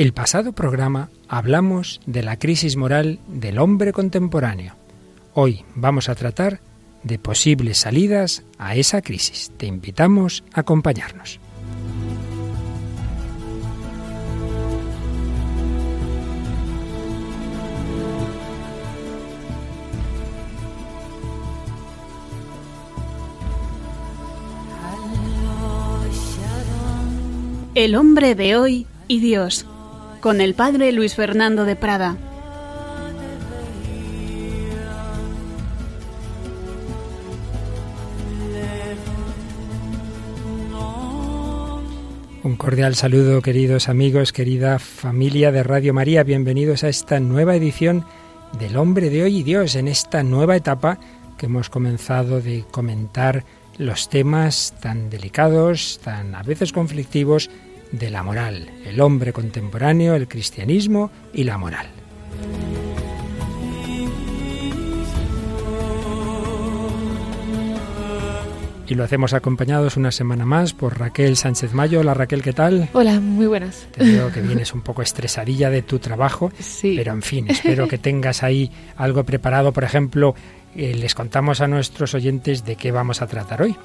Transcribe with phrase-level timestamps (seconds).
[0.00, 4.74] El pasado programa hablamos de la crisis moral del hombre contemporáneo.
[5.34, 6.62] Hoy vamos a tratar
[7.02, 9.52] de posibles salidas a esa crisis.
[9.58, 11.38] Te invitamos a acompañarnos.
[27.74, 29.66] El hombre de hoy y Dios
[30.20, 32.16] con el padre Luis Fernando de Prada.
[42.42, 46.22] Un cordial saludo, queridos amigos, querida familia de Radio María.
[46.22, 48.04] Bienvenidos a esta nueva edición
[48.58, 50.98] del Hombre de Hoy y Dios, en esta nueva etapa
[51.38, 53.44] que hemos comenzado de comentar
[53.78, 57.50] los temas tan delicados, tan a veces conflictivos
[57.92, 61.88] de la moral, el hombre contemporáneo, el cristianismo y la moral.
[68.90, 72.00] Y lo hacemos acompañados una semana más por Raquel Sánchez Mayo.
[72.00, 72.88] Hola Raquel, ¿qué tal?
[72.92, 73.86] Hola, muy buenas.
[73.92, 76.94] Te veo que vienes un poco estresadilla de tu trabajo, sí.
[76.96, 79.72] pero en fin, espero que tengas ahí algo preparado.
[79.72, 80.34] Por ejemplo,
[80.74, 83.76] eh, les contamos a nuestros oyentes de qué vamos a tratar hoy.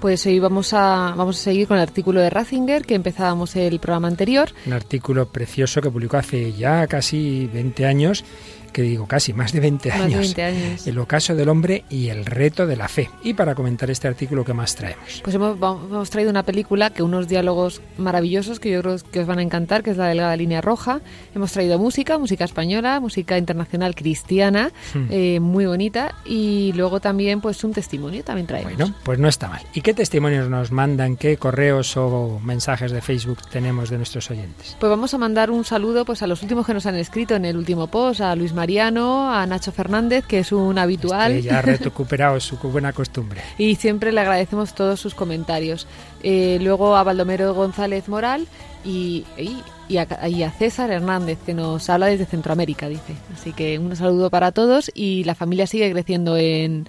[0.00, 3.80] Pues hoy vamos a, vamos a seguir con el artículo de Ratzinger que empezábamos el
[3.80, 4.50] programa anterior.
[4.66, 8.24] Un artículo precioso que publicó hace ya casi 20 años
[8.74, 10.86] que digo casi más de 20 Más de años, 20 años.
[10.86, 13.08] el ocaso del hombre y el reto de la fe.
[13.22, 15.20] Y para comentar este artículo, ¿qué más traemos?
[15.22, 19.26] Pues hemos, hemos traído una película que unos diálogos maravillosos que yo creo que os
[19.26, 21.00] van a encantar, que es la delgada línea roja.
[21.34, 25.06] Hemos traído música, música española, música internacional cristiana, Hmm.
[25.10, 26.14] eh, muy bonita.
[26.24, 28.74] Y luego también pues un testimonio también traemos.
[28.76, 29.62] Bueno, pues no está mal.
[29.72, 31.16] ¿Y qué testimonios nos mandan?
[31.16, 34.76] ¿Qué correos o mensajes de Facebook tenemos de nuestros oyentes?
[34.80, 37.44] Pues vamos a mandar un saludo pues a los últimos que nos han escrito en
[37.44, 41.32] el último post, a Luis Mariano, a Nacho Fernández, que es un habitual.
[41.32, 43.42] Este ya ha recuperado su buena costumbre.
[43.58, 45.86] y siempre le agradecemos todos sus comentarios.
[46.22, 48.46] Eh, luego a Baldomero González Moral
[48.82, 53.12] y, y, y a, y a César Hernández, que nos habla desde Centroamérica, dice.
[53.34, 56.88] Así que un saludo para todos y la familia sigue creciendo en,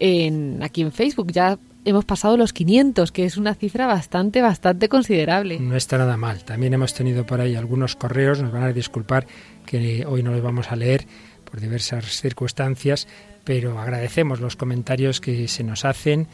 [0.00, 1.32] en aquí en Facebook.
[1.32, 5.58] Ya hemos pasado los 500, que es una cifra bastante, bastante considerable.
[5.58, 6.44] No está nada mal.
[6.44, 9.26] También hemos tenido por ahí algunos correos, nos van a disculpar
[9.64, 11.06] que hoy no los vamos a leer
[11.44, 13.08] por diversas circunstancias,
[13.44, 16.28] pero agradecemos los comentarios que se nos hacen,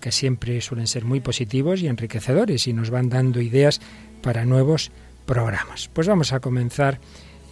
[0.00, 3.80] que siempre suelen ser muy positivos y enriquecedores y nos van dando ideas
[4.22, 4.90] para nuevos
[5.24, 5.88] programas.
[5.92, 6.98] Pues vamos a comenzar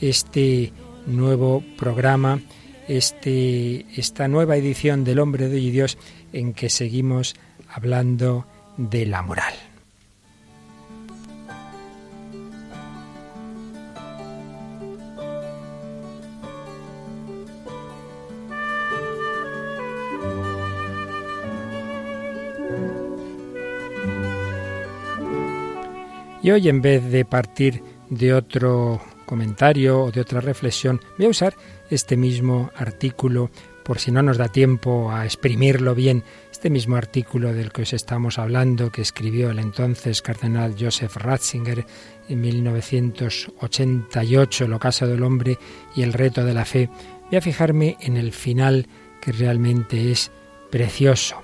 [0.01, 0.73] este
[1.07, 2.41] nuevo programa,
[2.89, 5.99] este, esta nueva edición del Hombre de Hoy y Dios
[6.33, 7.35] en que seguimos
[7.69, 8.47] hablando
[8.77, 9.55] de la moral.
[26.45, 31.31] Y hoy en vez de partir de otro comentario o de otra reflexión, voy a
[31.31, 31.55] usar
[31.95, 33.51] este mismo artículo
[33.85, 37.93] por si no nos da tiempo a exprimirlo bien, este mismo artículo del que os
[37.93, 41.85] estamos hablando que escribió el entonces cardenal Joseph Ratzinger
[42.29, 45.59] en 1988, El ocaso del hombre
[45.95, 46.89] y el reto de la fe.
[47.29, 48.89] Voy a fijarme en el final
[49.21, 50.31] que realmente es
[50.71, 51.43] precioso.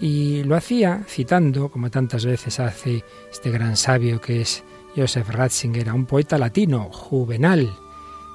[0.00, 4.62] Y lo hacía citando, como tantas veces hace este gran sabio que es
[4.94, 7.72] Joseph Ratzinger, a un poeta latino, Juvenal,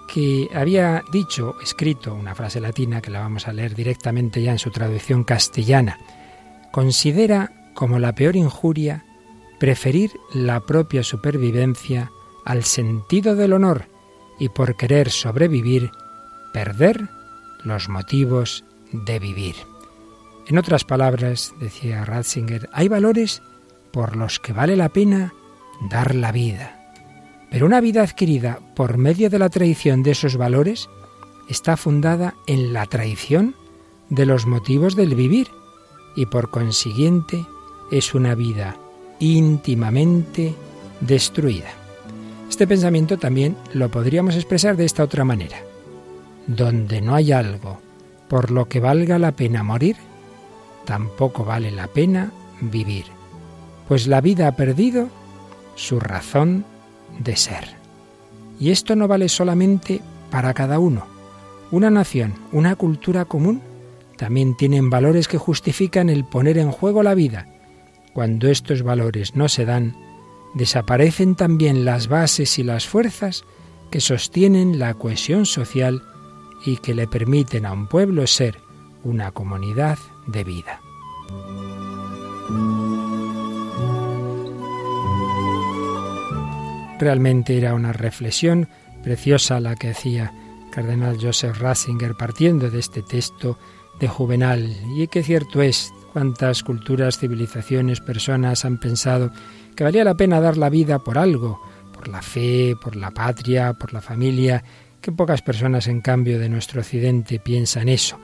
[0.08, 4.60] que había dicho, escrito una frase latina que la vamos a leer directamente ya en
[4.60, 6.00] su traducción castellana.
[6.72, 9.06] Considera como la peor injuria
[9.60, 12.12] preferir la propia supervivencia
[12.46, 13.88] al sentido del honor
[14.40, 15.92] y por querer sobrevivir,
[16.54, 17.10] perder
[17.64, 19.56] los motivos de vivir.
[20.48, 23.42] En otras palabras, decía Ratzinger, hay valores
[23.92, 25.34] por los que vale la pena
[25.90, 26.75] dar la vida.
[27.56, 30.90] Pero una vida adquirida por medio de la traición de esos valores
[31.48, 33.56] está fundada en la traición
[34.10, 35.48] de los motivos del vivir
[36.18, 37.46] y por consiguiente
[37.94, 38.76] es una vida
[39.20, 40.54] íntimamente
[41.00, 41.70] destruida.
[42.50, 45.60] Este pensamiento también lo podríamos expresar de esta otra manera.
[46.48, 47.80] Donde no hay algo
[48.28, 49.96] por lo que valga la pena morir,
[50.84, 53.06] tampoco vale la pena vivir,
[53.88, 55.08] pues la vida ha perdido
[55.76, 56.66] su razón
[57.20, 57.76] de ser.
[58.60, 60.02] Y esto no vale solamente
[60.32, 61.06] para cada uno.
[61.72, 63.62] Una nación, una cultura común,
[64.18, 67.48] también tienen valores que justifican el poner en juego la vida.
[68.14, 69.96] Cuando estos valores no se dan,
[70.54, 73.44] desaparecen también las bases y las fuerzas
[73.92, 76.02] que sostienen la cohesión social
[76.66, 78.60] y que le permiten a un pueblo ser
[79.04, 80.82] una comunidad de vida.
[87.00, 88.70] Realmente era una reflexión
[89.04, 90.34] preciosa la que hacía
[90.72, 93.58] Cardenal Joseph Ratzinger partiendo de este texto
[94.00, 94.76] de Juvenal.
[94.96, 99.32] Y que cierto es, cuántas culturas, civilizaciones, personas han pensado
[99.76, 101.62] que valía la pena dar la vida por algo,
[101.94, 104.64] por la fe, por la patria, por la familia,
[105.02, 108.18] que pocas personas en cambio de nuestro occidente piensan eso.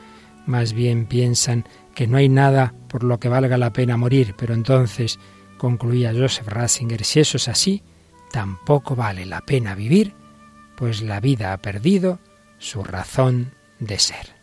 [0.46, 4.54] Más bien piensan que no hay nada por lo que valga la pena morir, pero
[4.54, 5.20] entonces,
[5.58, 7.84] concluía Joseph Ratzinger, si eso es así,
[8.32, 10.14] tampoco vale la pena vivir,
[10.76, 12.20] pues la vida ha perdido
[12.58, 14.42] su razón de ser.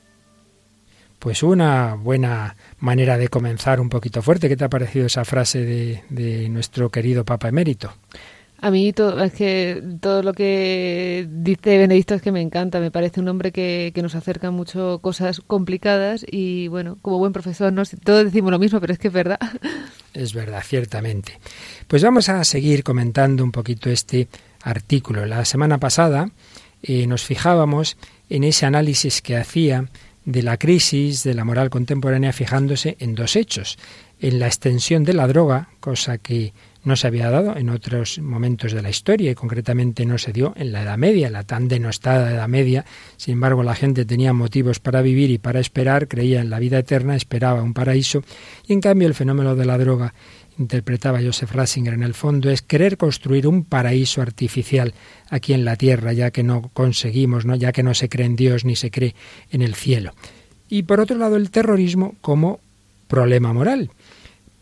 [1.19, 4.49] Pues una buena manera de comenzar un poquito fuerte.
[4.49, 7.93] ¿Qué te ha parecido esa frase de, de nuestro querido Papa Emérito?
[8.61, 12.91] A mí todo, es que todo lo que dice Benedicto es que me encanta, me
[12.91, 17.73] parece un hombre que, que nos acerca mucho cosas complicadas y bueno, como buen profesor
[17.73, 19.39] no, todos decimos lo mismo, pero es que es verdad.
[20.15, 21.39] Es verdad, ciertamente.
[21.87, 24.27] Pues vamos a seguir comentando un poquito este
[24.63, 25.27] artículo.
[25.27, 26.31] La semana pasada
[26.83, 27.97] eh, nos fijábamos
[28.29, 29.89] en ese análisis que hacía
[30.25, 33.79] de la crisis de la moral contemporánea fijándose en dos hechos,
[34.21, 36.53] en la extensión de la droga, cosa que
[36.89, 40.55] no se había dado en otros momentos de la historia y concretamente no se dio
[40.57, 42.85] en la Edad Media, la tan denostada Edad Media.
[43.17, 46.79] Sin embargo, la gente tenía motivos para vivir y para esperar, creía en la vida
[46.79, 48.25] eterna, esperaba un paraíso
[48.67, 50.15] y en cambio el fenómeno de la droga
[50.59, 54.93] interpretaba Joseph Ratzinger en el fondo es querer construir un paraíso artificial
[55.31, 57.55] aquí en la tierra, ya que no conseguimos, ¿no?
[57.55, 59.15] ya que no se cree en Dios ni se cree
[59.53, 60.15] en el cielo.
[60.69, 62.59] Y por otro lado, el terrorismo como
[63.07, 63.91] problema moral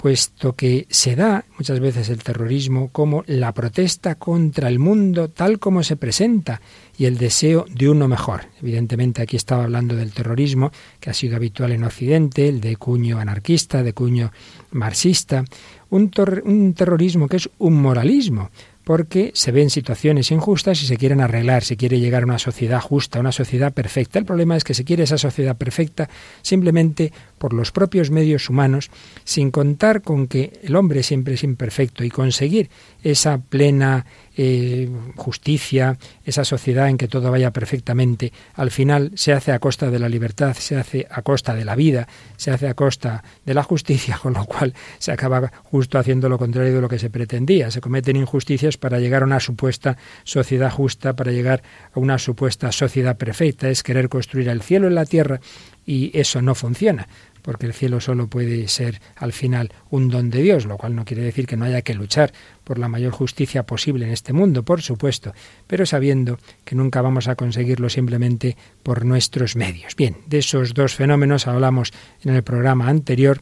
[0.07, 5.59] puesto que se da muchas veces el terrorismo como la protesta contra el mundo tal
[5.59, 6.61] como se presenta
[6.97, 8.43] y el deseo de uno mejor.
[8.63, 10.71] Evidentemente aquí estaba hablando del terrorismo
[11.01, 14.31] que ha sido habitual en Occidente, el de cuño anarquista, de cuño
[14.71, 15.43] marxista,
[15.91, 16.09] un,
[16.45, 18.51] un terrorismo que es un moralismo,
[18.87, 22.81] porque se ven situaciones injustas y se quieren arreglar, se quiere llegar a una sociedad
[22.81, 24.21] justa, una sociedad perfecta.
[24.21, 26.09] El problema es que se quiere esa sociedad perfecta
[26.41, 28.93] simplemente por los propios medios humanos,
[29.25, 32.71] sin contar con que el hombre siempre es imperfecto y conseguir
[33.03, 34.07] esa plena
[34.37, 39.91] eh, justicia, esa sociedad en que todo vaya perfectamente, al final se hace a costa
[39.91, 42.07] de la libertad, se hace a costa de la vida,
[42.37, 46.39] se hace a costa de la justicia, con lo cual se acaba justo haciendo lo
[46.39, 47.71] contrario de lo que se pretendía.
[47.71, 51.63] Se cometen injusticias para llegar a una supuesta sociedad justa, para llegar
[51.95, 53.69] a una supuesta sociedad perfecta.
[53.69, 55.41] Es querer construir el cielo en la tierra
[55.87, 57.07] y eso no funciona
[57.47, 61.05] porque el cielo solo puede ser al final un don de Dios, lo cual no
[61.05, 62.33] quiere decir que no haya que luchar
[62.65, 65.33] por la mayor justicia posible en este mundo, por supuesto,
[65.69, 69.95] pero sabiendo que nunca vamos a conseguirlo simplemente por nuestros medios.
[69.95, 71.93] Bien, de esos dos fenómenos hablamos
[72.25, 73.41] en el programa anterior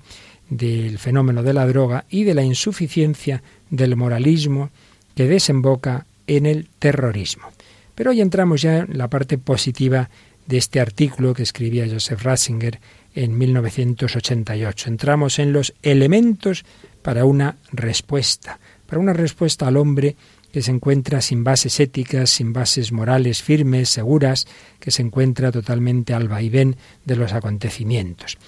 [0.50, 4.68] del fenómeno de la droga y de la insuficiencia del moralismo
[5.16, 7.48] que desemboca en el terrorismo.
[7.94, 10.10] Pero hoy entramos ya en la parte positiva
[10.46, 12.80] de este artículo que escribía Joseph Ratzinger
[13.14, 14.88] en 1988.
[14.88, 16.64] Entramos en los elementos
[17.02, 20.16] para una respuesta, para una respuesta al hombre
[20.52, 24.46] que se encuentra sin bases éticas, sin bases morales firmes, seguras,
[24.78, 28.38] que se encuentra totalmente al vaivén de los acontecimientos.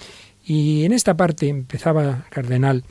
[0.45, 2.85] Y en esta parte empezaba Cardenal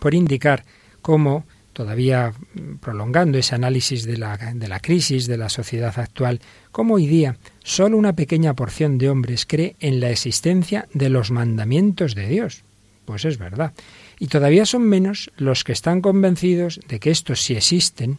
[0.00, 0.64] por indicar
[1.00, 2.32] cómo todavía
[2.80, 6.40] prolongando ese análisis de la, de la crisis de la sociedad actual,
[6.72, 11.30] como hoy día solo una pequeña porción de hombres cree en la existencia de los
[11.30, 12.62] mandamientos de Dios.
[13.04, 13.74] Pues es verdad.
[14.18, 18.18] Y todavía son menos los que están convencidos de que estos, si existen,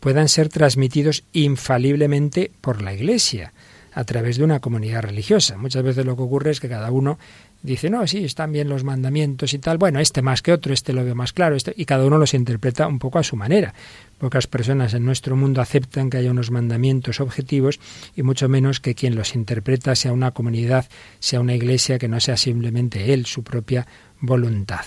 [0.00, 3.52] puedan ser transmitidos infaliblemente por la Iglesia,
[3.94, 5.56] a través de una comunidad religiosa.
[5.56, 7.18] Muchas veces lo que ocurre es que cada uno
[7.62, 10.92] dice, no, sí, están bien los mandamientos y tal, bueno, este más que otro, este
[10.92, 13.74] lo veo más claro, este, y cada uno los interpreta un poco a su manera.
[14.18, 17.80] Pocas personas en nuestro mundo aceptan que haya unos mandamientos objetivos
[18.14, 20.86] y mucho menos que quien los interpreta sea una comunidad,
[21.18, 23.86] sea una iglesia que no sea simplemente él, su propia
[24.20, 24.84] voluntad.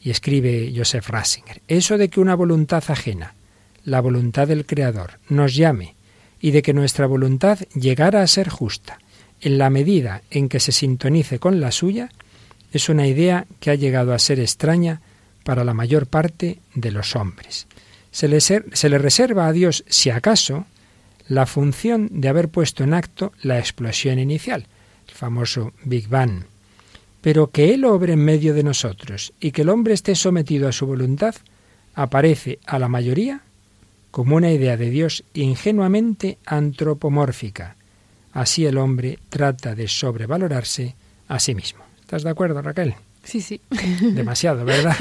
[0.00, 3.34] Y escribe Joseph Ratzinger, eso de que una voluntad ajena,
[3.84, 5.94] la voluntad del Creador, nos llame
[6.40, 8.98] y de que nuestra voluntad llegara a ser justa,
[9.40, 12.10] en la medida en que se sintonice con la suya,
[12.72, 15.00] es una idea que ha llegado a ser extraña
[15.44, 17.66] para la mayor parte de los hombres.
[18.10, 20.66] Se le, se le, reserva a Dios, si acaso,
[21.28, 24.66] la función de haber puesto en acto la explosión inicial,
[25.08, 26.44] el famoso Big Bang.
[27.20, 30.72] Pero que Él obre en medio de nosotros y que el hombre esté sometido a
[30.72, 31.34] su voluntad,
[31.94, 33.40] aparece a la mayoría
[34.10, 37.76] como una idea de Dios ingenuamente antropomórfica.
[38.34, 40.94] Así el hombre trata de sobrevalorarse
[41.28, 41.82] a sí mismo.
[42.00, 42.94] ¿Estás de acuerdo, Raquel?
[43.22, 43.60] Sí, sí.
[44.02, 44.96] Demasiado, ¿verdad?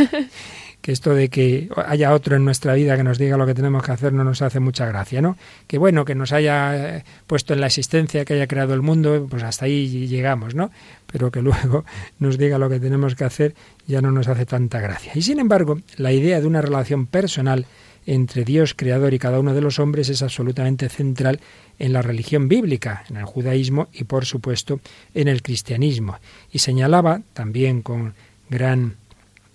[0.84, 3.84] que esto de que haya otro en nuestra vida que nos diga lo que tenemos
[3.84, 5.38] que hacer no nos hace mucha gracia, ¿no?
[5.66, 9.26] Que bueno, que nos haya eh, puesto en la existencia, que haya creado el mundo,
[9.30, 10.72] pues hasta ahí llegamos, ¿no?
[11.10, 11.86] Pero que luego
[12.20, 13.56] nos diga lo que tenemos que hacer
[13.88, 15.14] ya no nos hace tanta gracia.
[15.16, 17.66] Y sin embargo, la idea de una relación personal
[18.06, 21.40] entre Dios creador y cada uno de los hombres es absolutamente central
[21.80, 24.80] en la religión bíblica, en el judaísmo y por supuesto
[25.14, 26.18] en el cristianismo.
[26.52, 28.14] Y señalaba también con
[28.50, 28.96] gran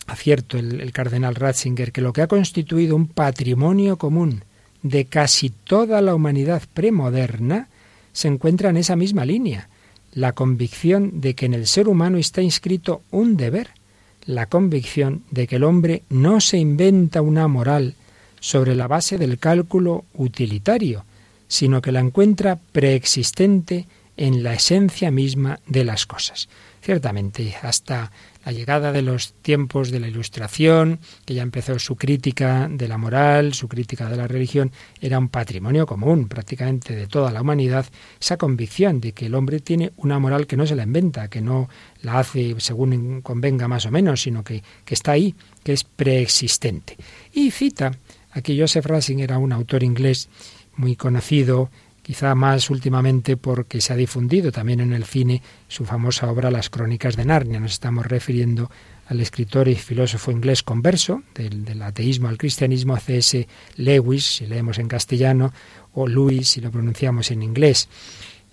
[0.06, 4.42] acierto el, cardenal Ratzinger que lo que ha constituido un patrimonio común
[4.82, 7.68] de casi toda la humanidad premoderna
[8.12, 9.68] se encuentra en esa misma línea,
[10.12, 13.68] la convicción de que en el ser humano está inscrito un deber,
[14.24, 17.94] la convicción de que el hombre no se inventa una moral
[18.40, 21.04] sobre la base del cálculo utilitario,
[21.48, 26.48] sino que la encuentra preexistente en la esencia misma de las cosas.
[26.82, 28.10] Ciertamente, hasta
[28.44, 32.96] la llegada de los tiempos de la Ilustración, que ya empezó su crítica de la
[32.96, 37.86] moral, su crítica de la religión, era un patrimonio común prácticamente de toda la humanidad,
[38.20, 41.42] esa convicción de que el hombre tiene una moral que no se la inventa, que
[41.42, 41.68] no
[42.02, 46.96] la hace según convenga más o menos, sino que, que está ahí, que es preexistente.
[47.32, 47.92] Y cita,
[48.38, 50.28] aquí Joseph Racing era un autor inglés
[50.76, 51.70] muy conocido,
[52.02, 56.70] quizá más últimamente porque se ha difundido también en el cine su famosa obra Las
[56.70, 57.60] Crónicas de Narnia.
[57.60, 58.70] Nos estamos refiriendo
[59.08, 63.46] al escritor y filósofo inglés converso, del, ateísmo al cristianismo, C.S.
[63.76, 65.52] Lewis, si leemos en castellano,
[65.92, 67.88] o Lewis, si lo pronunciamos en inglés.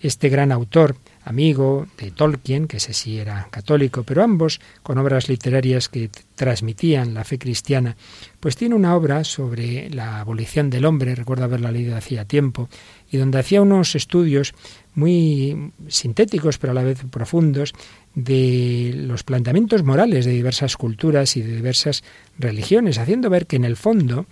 [0.01, 5.27] Este gran autor amigo de Tolkien, que ese sí era católico, pero ambos con obras
[5.27, 7.97] literarias que transmitían la fe cristiana,
[8.39, 12.69] pues tiene una obra sobre la abolición del hombre, recuerdo haberla leído hacía tiempo,
[13.11, 14.53] y donde hacía unos estudios
[14.93, 17.73] muy sintéticos, pero a la vez profundos,
[18.13, 22.03] de los planteamientos morales de diversas culturas y de diversas
[22.37, 24.25] religiones, haciendo ver que en el fondo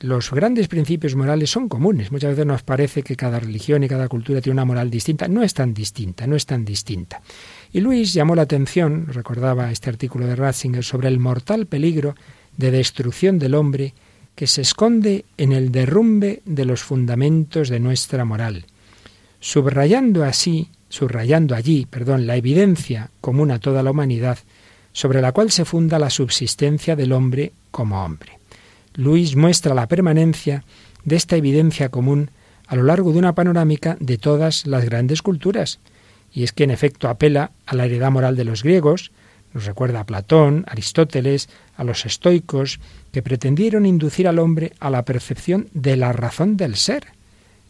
[0.00, 2.12] los grandes principios morales son comunes.
[2.12, 5.28] Muchas veces nos parece que cada religión y cada cultura tiene una moral distinta.
[5.28, 7.22] No es tan distinta, no es tan distinta.
[7.72, 12.14] Y Luis llamó la atención, recordaba este artículo de Ratzinger, sobre el mortal peligro
[12.56, 13.94] de destrucción del hombre
[14.34, 18.66] que se esconde en el derrumbe de los fundamentos de nuestra moral,
[19.40, 24.38] subrayando así, subrayando allí, perdón, la evidencia común a toda la humanidad
[24.92, 28.38] sobre la cual se funda la subsistencia del hombre como hombre.
[28.96, 30.64] Luis muestra la permanencia
[31.04, 32.30] de esta evidencia común
[32.66, 35.78] a lo largo de una panorámica de todas las grandes culturas.
[36.32, 39.12] Y es que en efecto apela a la heredad moral de los griegos,
[39.54, 42.80] nos recuerda a Platón, Aristóteles, a los estoicos,
[43.12, 47.06] que pretendieron inducir al hombre a la percepción de la razón del ser,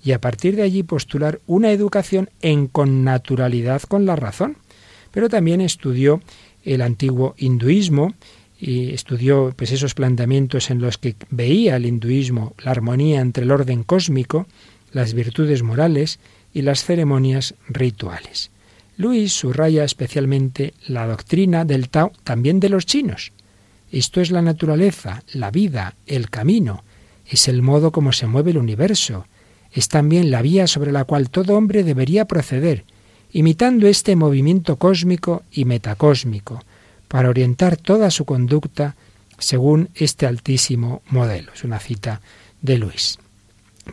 [0.02, 4.56] y a partir de allí postular una educación en connaturalidad con la razón.
[5.10, 6.20] Pero también estudió
[6.64, 8.14] el antiguo hinduismo
[8.58, 13.50] y estudió pues esos planteamientos en los que veía el hinduismo la armonía entre el
[13.50, 14.46] orden cósmico,
[14.92, 16.18] las virtudes morales
[16.54, 18.50] y las ceremonias rituales.
[18.96, 23.32] Luis subraya especialmente la doctrina del Tao también de los chinos.
[23.92, 26.82] Esto es la naturaleza, la vida, el camino,
[27.28, 29.26] es el modo como se mueve el universo,
[29.72, 32.84] es también la vía sobre la cual todo hombre debería proceder,
[33.32, 36.62] imitando este movimiento cósmico y metacósmico,
[37.08, 38.96] para orientar toda su conducta
[39.38, 41.52] según este altísimo modelo.
[41.54, 42.20] Es una cita
[42.62, 43.18] de Luis.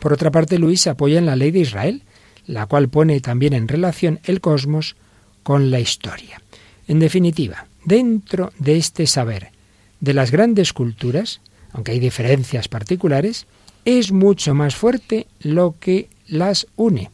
[0.00, 2.02] Por otra parte, Luis se apoya en la ley de Israel,
[2.46, 4.96] la cual pone también en relación el cosmos
[5.42, 6.40] con la historia.
[6.88, 9.50] En definitiva, dentro de este saber
[10.00, 11.40] de las grandes culturas,
[11.72, 13.46] aunque hay diferencias particulares,
[13.84, 17.10] es mucho más fuerte lo que las une,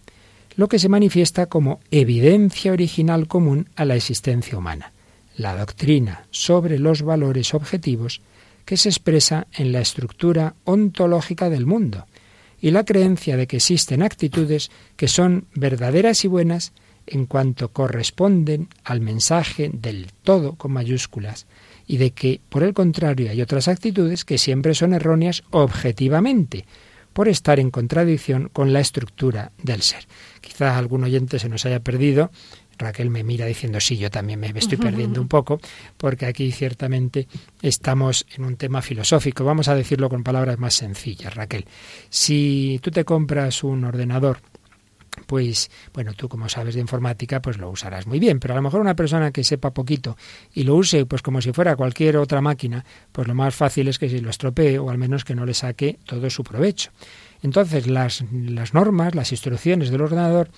[0.56, 4.92] lo que se manifiesta como evidencia original común a la existencia humana
[5.40, 8.20] la doctrina sobre los valores objetivos
[8.66, 12.06] que se expresa en la estructura ontológica del mundo
[12.60, 16.72] y la creencia de que existen actitudes que son verdaderas y buenas
[17.06, 21.46] en cuanto corresponden al mensaje del todo con mayúsculas
[21.86, 26.66] y de que, por el contrario, hay otras actitudes que siempre son erróneas objetivamente,
[27.12, 30.06] por estar en contradicción con la estructura del ser.
[30.40, 32.30] Quizá algún oyente se nos haya perdido
[32.80, 35.60] Raquel me mira diciendo, sí, yo también me estoy perdiendo un poco,
[35.96, 37.28] porque aquí ciertamente
[37.62, 39.44] estamos en un tema filosófico.
[39.44, 41.66] Vamos a decirlo con palabras más sencillas, Raquel.
[42.08, 44.38] Si tú te compras un ordenador
[45.26, 48.62] pues, bueno, tú como sabes de informática, pues lo usarás muy bien, pero a lo
[48.62, 50.16] mejor una persona que sepa poquito
[50.54, 53.98] y lo use pues como si fuera cualquier otra máquina, pues lo más fácil es
[53.98, 56.90] que si lo estropee o al menos que no le saque todo su provecho.
[57.42, 60.50] Entonces, las, las normas, las instrucciones del ordenador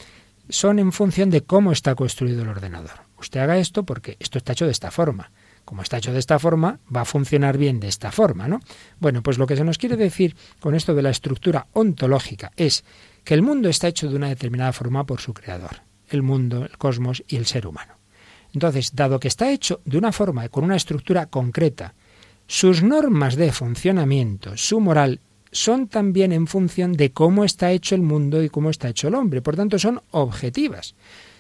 [0.49, 3.03] son en función de cómo está construido el ordenador.
[3.19, 5.31] Usted haga esto porque esto está hecho de esta forma.
[5.65, 8.61] Como está hecho de esta forma, va a funcionar bien de esta forma, ¿no?
[8.99, 12.85] Bueno, pues lo que se nos quiere decir con esto de la estructura ontológica es
[13.25, 16.77] que el mundo está hecho de una determinada forma por su creador, el mundo, el
[16.79, 17.95] cosmos y el ser humano.
[18.53, 21.95] Entonces, dado que está hecho de una forma y con una estructura concreta,
[22.47, 25.21] sus normas de funcionamiento, su moral
[25.53, 29.15] son también en función de cómo está hecho el mundo y cómo está hecho el
[29.15, 29.43] hombre.
[29.43, 30.95] Por tanto, son objetivas.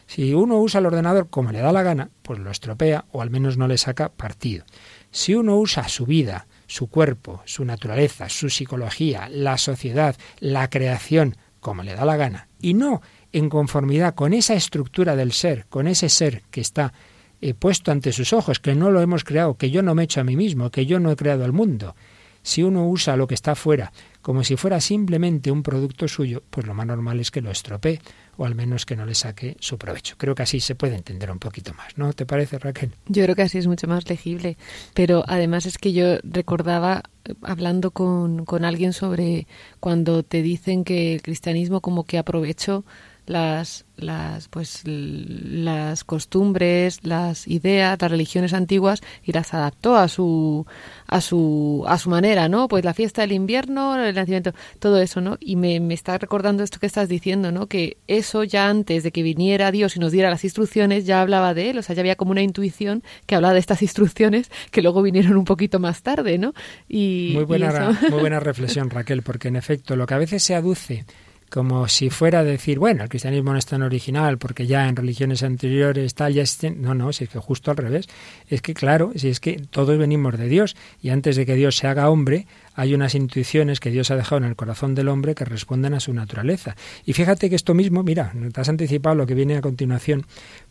[0.06, 3.30] Si uno usa el ordenador como le da la gana, pues lo estropea o al
[3.30, 4.64] menos no le saca partido.
[5.10, 11.36] Si uno usa su vida, su cuerpo, su naturaleza, su psicología, la sociedad, la creación,
[11.60, 13.00] como le da la gana, y no
[13.32, 16.92] en conformidad con esa estructura del ser, con ese ser que está
[17.40, 20.04] eh, puesto ante sus ojos, que no lo hemos creado, que yo no me he
[20.04, 21.94] hecho a mí mismo, que yo no he creado el mundo,
[22.42, 26.66] si uno usa lo que está fuera como si fuera simplemente un producto suyo, pues
[26.66, 28.00] lo más normal es que lo estropee
[28.36, 30.14] o al menos que no le saque su provecho.
[30.16, 32.12] Creo que así se puede entender un poquito más, ¿no?
[32.12, 32.92] ¿Te parece, Raquel?
[33.08, 34.56] Yo creo que así es mucho más legible,
[34.94, 39.48] pero además es que yo recordaba eh, hablando con, con alguien sobre
[39.80, 42.84] cuando te dicen que el cristianismo como que aprovechó
[43.26, 50.66] las, las, pues, las costumbres, las ideas, las religiones antiguas y las adaptó a su,
[51.06, 52.68] a su, a su manera, ¿no?
[52.68, 55.36] Pues la fiesta del invierno, el nacimiento, todo eso, ¿no?
[55.40, 57.68] Y me, me está recordando esto que estás diciendo, ¿no?
[57.68, 61.54] Que eso ya antes de que viniera Dios y nos diera las instrucciones, ya hablaba
[61.54, 64.82] de él, o sea, ya había como una intuición que hablaba de estas instrucciones que
[64.82, 66.54] luego vinieron un poquito más tarde, ¿no?
[66.88, 70.54] Y, muy buena, muy buena reflexión, Raquel, porque en efecto lo que a veces se
[70.54, 71.04] aduce
[71.52, 74.96] como si fuera a decir, bueno, el cristianismo no es tan original porque ya en
[74.96, 76.44] religiones anteriores tal, ya
[76.76, 78.08] No, no, si es que justo al revés.
[78.48, 81.76] Es que, claro, si es que todos venimos de Dios y antes de que Dios
[81.76, 85.34] se haga hombre, hay unas intuiciones que Dios ha dejado en el corazón del hombre
[85.34, 86.74] que responden a su naturaleza.
[87.04, 90.24] Y fíjate que esto mismo, mira, te has anticipado lo que viene a continuación,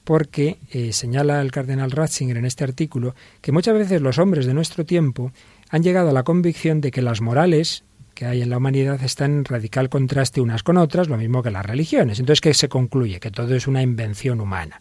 [0.04, 4.56] porque eh, señala el cardenal Ratzinger en este artículo que muchas veces los hombres de
[4.56, 5.32] nuestro tiempo
[5.70, 7.84] han llegado a la convicción de que las morales
[8.22, 11.50] que hay en la humanidad están en radical contraste unas con otras, lo mismo que
[11.50, 12.20] las religiones.
[12.20, 13.20] Entonces, ¿qué se concluye?
[13.20, 14.80] Que todo es una invención humana.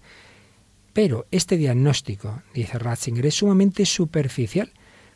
[0.92, 4.70] Pero este diagnóstico, dice Ratzinger, es sumamente superficial,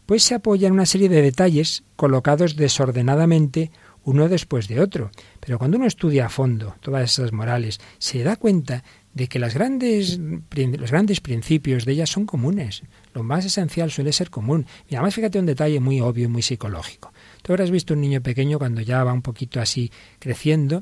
[0.06, 3.70] pues se apoya en una serie de detalles colocados desordenadamente
[4.04, 5.10] uno después de otro.
[5.38, 9.52] Pero cuando uno estudia a fondo todas esas morales, se da cuenta de que las
[9.52, 12.84] grandes, los grandes principios de ellas son comunes.
[13.12, 14.64] Lo más esencial suele ser común.
[14.88, 17.12] Y además fíjate un detalle muy obvio y muy psicológico.
[17.44, 20.80] Tú habrás visto un niño pequeño cuando ya va un poquito así creciendo,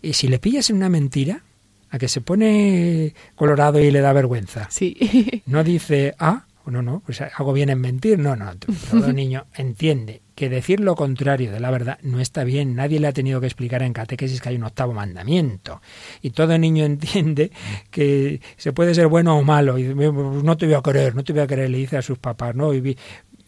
[0.00, 1.42] y si le pillas en una mentira,
[1.90, 4.68] a que se pone colorado y le da vergüenza.
[4.70, 4.96] Sí.
[5.46, 8.18] No dice, ah, no, no, pues hago bien en mentir.
[8.18, 12.74] No, no, todo niño entiende que decir lo contrario de la verdad no está bien.
[12.74, 15.80] Nadie le ha tenido que explicar en catequesis que hay un octavo mandamiento.
[16.22, 17.50] Y todo niño entiende
[17.90, 19.78] que se puede ser bueno o malo.
[19.78, 22.18] Y no te voy a querer, no te voy a querer, le dice a sus
[22.18, 22.54] papás.
[22.54, 22.96] No, y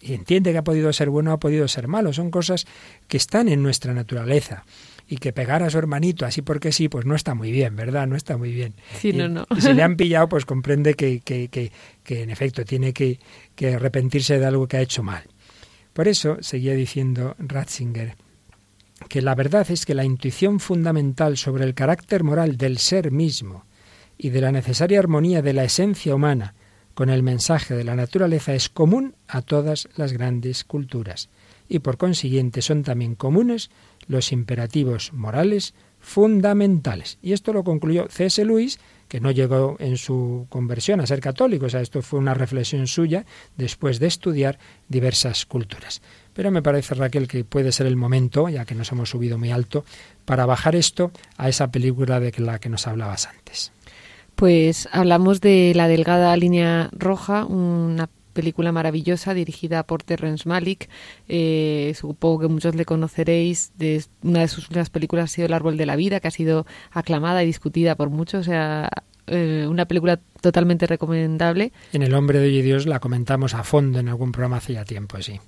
[0.01, 2.13] y entiende que ha podido ser bueno o ha podido ser malo.
[2.13, 2.67] Son cosas
[3.07, 4.65] que están en nuestra naturaleza.
[5.13, 8.07] Y que pegar a su hermanito así porque sí, pues no está muy bien, ¿verdad?
[8.07, 8.75] No está muy bien.
[9.01, 9.45] Sí, no, no.
[9.57, 11.73] Y si le han pillado, pues comprende que, que, que,
[12.05, 13.19] que en efecto tiene que,
[13.57, 15.25] que arrepentirse de algo que ha hecho mal.
[15.93, 18.15] Por eso, seguía diciendo Ratzinger,
[19.09, 23.65] que la verdad es que la intuición fundamental sobre el carácter moral del ser mismo
[24.17, 26.55] y de la necesaria armonía de la esencia humana
[26.95, 31.29] con el mensaje de la naturaleza es común a todas las grandes culturas
[31.71, 33.71] y por consiguiente son también comunes
[34.09, 37.19] los imperativos morales fundamentales.
[37.23, 38.45] Y esto lo concluyó C.S.
[38.45, 42.35] Lewis, que no llegó en su conversión a ser católico, o sea, esto fue una
[42.35, 43.25] reflexión suya
[43.57, 46.03] después de estudiar diversas culturas.
[46.33, 49.51] Pero me parece, Raquel, que puede ser el momento, ya que nos hemos subido muy
[49.51, 49.85] alto,
[50.25, 53.73] para bajar esto a esa película de la que nos hablabas antes.
[54.41, 60.89] Pues hablamos de La Delgada Línea Roja, una película maravillosa dirigida por Terrence Malick.
[61.29, 63.73] Eh, supongo que muchos le conoceréis.
[63.77, 66.31] De, una de sus últimas películas ha sido El Árbol de la Vida, que ha
[66.31, 68.41] sido aclamada y discutida por muchos.
[68.41, 68.89] O sea,
[69.27, 71.73] eh, una película totalmente recomendable.
[71.93, 74.75] En El Hombre de Hoy y Dios la comentamos a fondo en algún programa hace
[74.75, 75.41] ya tiempo, sí.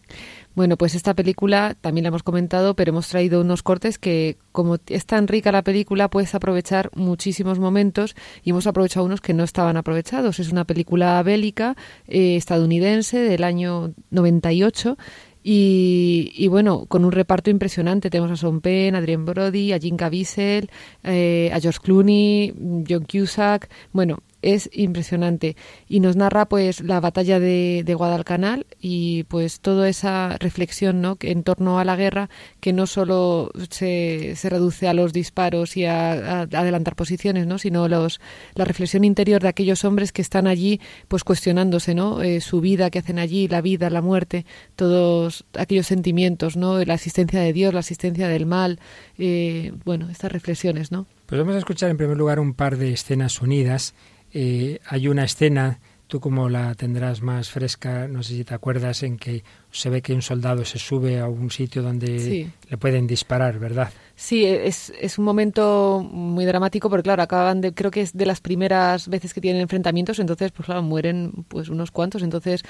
[0.55, 4.77] Bueno, pues esta película también la hemos comentado, pero hemos traído unos cortes que, como
[4.87, 9.45] es tan rica la película, puedes aprovechar muchísimos momentos y hemos aprovechado unos que no
[9.45, 10.41] estaban aprovechados.
[10.41, 11.75] Es una película bélica
[12.07, 14.99] eh, estadounidense del año 98
[15.45, 18.11] Y, bueno, con un reparto impresionante.
[18.11, 20.71] Tenemos a Son Penn, a Adrien Brody, a Jim Caviezel,
[21.03, 22.55] eh, a George Clooney,
[22.89, 23.69] John Cusack.
[23.93, 25.57] Bueno, es impresionante
[25.89, 31.17] y nos narra pues la batalla de, Guadalcanal y pues toda esa reflexión ¿no?
[31.21, 35.85] en torno a la guerra que no solo se, se reduce a los disparos y
[35.85, 37.59] a, adelantar posiciones ¿no?
[37.59, 38.21] sino los,
[38.55, 42.23] la reflexión interior de aquellos hombres que están allí pues cuestionándose ¿no?
[42.23, 46.83] Eh, su vida que hacen allí la vida la muerte todos aquellos sentimientos ¿no?
[46.85, 48.81] la asistencia de Dios la asistencia del mal
[49.19, 51.07] eh, bueno estas reflexiones ¿no?
[51.27, 53.95] pues vamos a escuchar en primer lugar un par de escenas unidas
[54.33, 59.03] eh, hay una escena, tú como la tendrás más fresca, no sé si te acuerdas,
[59.03, 63.07] en que se ve que un soldado se sube a un sitio donde le pueden
[63.07, 63.91] disparar, ¿verdad?
[64.15, 68.27] Sí, es, es un momento muy dramático porque, claro, acaban de, creo que es de
[68.27, 72.63] las primeras veces que tienen enfrentamientos, entonces, pues claro, mueren pues unos cuantos, entonces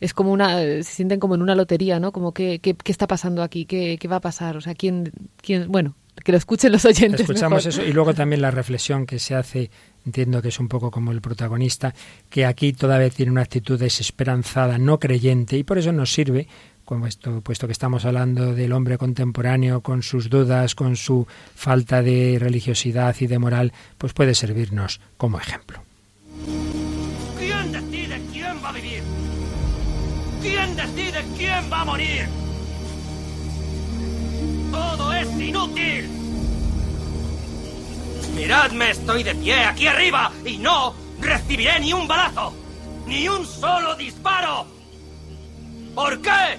[0.00, 2.12] es como una, se sienten como en una lotería, ¿no?
[2.12, 3.66] Como, ¿qué, qué, qué está pasando aquí?
[3.66, 4.56] ¿Qué, ¿Qué va a pasar?
[4.56, 7.20] O sea, ¿quién, quién, bueno, que lo escuchen los oyentes.
[7.20, 9.70] Escuchamos eso y luego también la reflexión que se hace
[10.06, 11.94] entiendo que es un poco como el protagonista,
[12.30, 16.46] que aquí todavía tiene una actitud desesperanzada, no creyente, y por eso nos sirve,
[16.84, 22.02] como esto, puesto que estamos hablando del hombre contemporáneo con sus dudas, con su falta
[22.02, 25.82] de religiosidad y de moral, pues puede servirnos como ejemplo.
[27.36, 29.02] ¿Quién decide quién va a vivir?
[30.40, 32.45] ¿Quién decide quién va a morir?
[34.76, 36.08] Todo es inútil.
[38.34, 42.52] Miradme, estoy de pie aquí arriba y no recibiré ni un balazo,
[43.06, 44.66] ni un solo disparo.
[45.94, 46.58] ¿Por qué?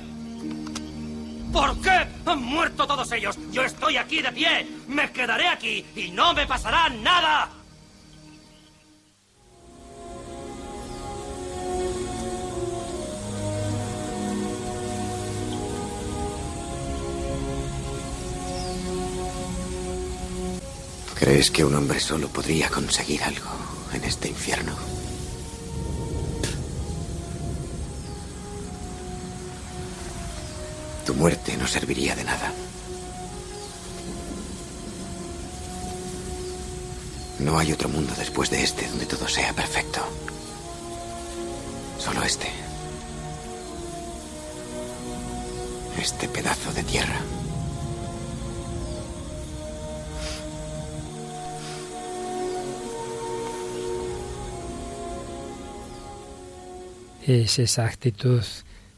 [1.54, 3.38] ¿Por qué han muerto todos ellos?
[3.52, 7.50] Yo estoy aquí de pie, me quedaré aquí y no me pasará nada.
[21.20, 23.50] ¿Crees que un hombre solo podría conseguir algo
[23.92, 24.76] en este infierno?
[31.08, 32.54] Tu muerte no serviría de nada.
[37.40, 40.02] No hay otro mundo después de este donde todo sea perfecto.
[41.98, 42.48] Solo este.
[46.00, 47.20] Este pedazo de tierra.
[57.28, 58.44] Es esa actitud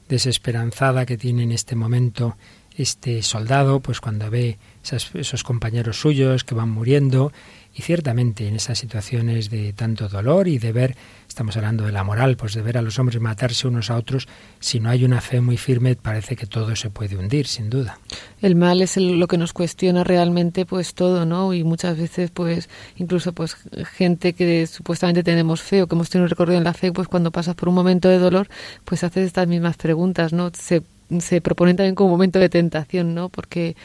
[0.07, 2.37] desesperanzada que tiene en este momento
[2.79, 4.57] este soldado, pues cuando ve
[4.91, 7.31] esos compañeros suyos que van muriendo
[7.75, 10.95] y ciertamente en esas situaciones de tanto dolor y de ver,
[11.27, 14.27] estamos hablando de la moral, pues de ver a los hombres matarse unos a otros,
[14.59, 17.99] si no hay una fe muy firme, parece que todo se puede hundir, sin duda.
[18.41, 21.53] El mal es lo que nos cuestiona realmente, pues todo, ¿no?
[21.53, 23.55] Y muchas veces, pues, incluso, pues,
[23.93, 27.07] gente que supuestamente tenemos fe o que hemos tenido un recorrido en la fe, pues
[27.07, 28.49] cuando pasas por un momento de dolor,
[28.83, 30.51] pues haces estas mismas preguntas, ¿no?
[30.53, 30.81] Se,
[31.19, 33.29] se proponen también como un momento de tentación, ¿no?
[33.29, 33.75] Porque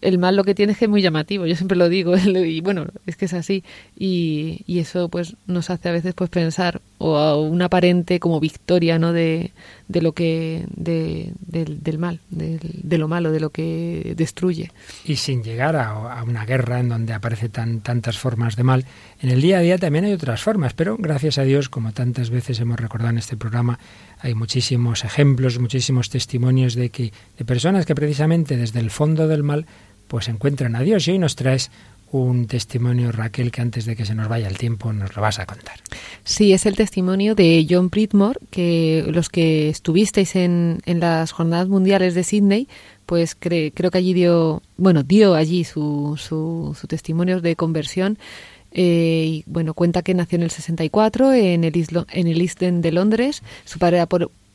[0.00, 2.60] el mal lo que tiene es que es muy llamativo, yo siempre lo digo, y
[2.60, 3.64] bueno, es que es así,
[3.96, 8.40] y, y eso pues nos hace a veces pues pensar, o a una aparente como
[8.40, 9.12] victoria, ¿no?
[9.12, 9.52] De,
[9.88, 14.70] de lo que, de, del, mal, de, lo malo, de lo que destruye.
[15.04, 18.84] Y sin llegar a, una guerra en donde aparece tan, tantas formas de mal,
[19.20, 22.30] en el día a día también hay otras formas, pero gracias a Dios, como tantas
[22.30, 23.78] veces hemos recordado en este programa,
[24.20, 29.42] hay muchísimos ejemplos, muchísimos testimonios de que de personas que precisamente desde el fondo del
[29.42, 29.66] mal
[30.08, 31.08] pues encuentran a Dios.
[31.08, 31.70] Y hoy nos traes
[32.10, 35.38] un testimonio, Raquel, que antes de que se nos vaya el tiempo nos lo vas
[35.38, 35.80] a contar.
[36.24, 41.68] Sí, es el testimonio de John Pritmore, que los que estuvisteis en, en las Jornadas
[41.68, 42.68] Mundiales de Sydney,
[43.06, 48.18] pues creo que allí dio, bueno, dio allí su, su, su testimonio de conversión.
[48.72, 52.62] Eh, y bueno, cuenta que nació en el 64 en el, islo, en el East
[52.62, 53.42] End de Londres.
[53.64, 54.08] Su padre era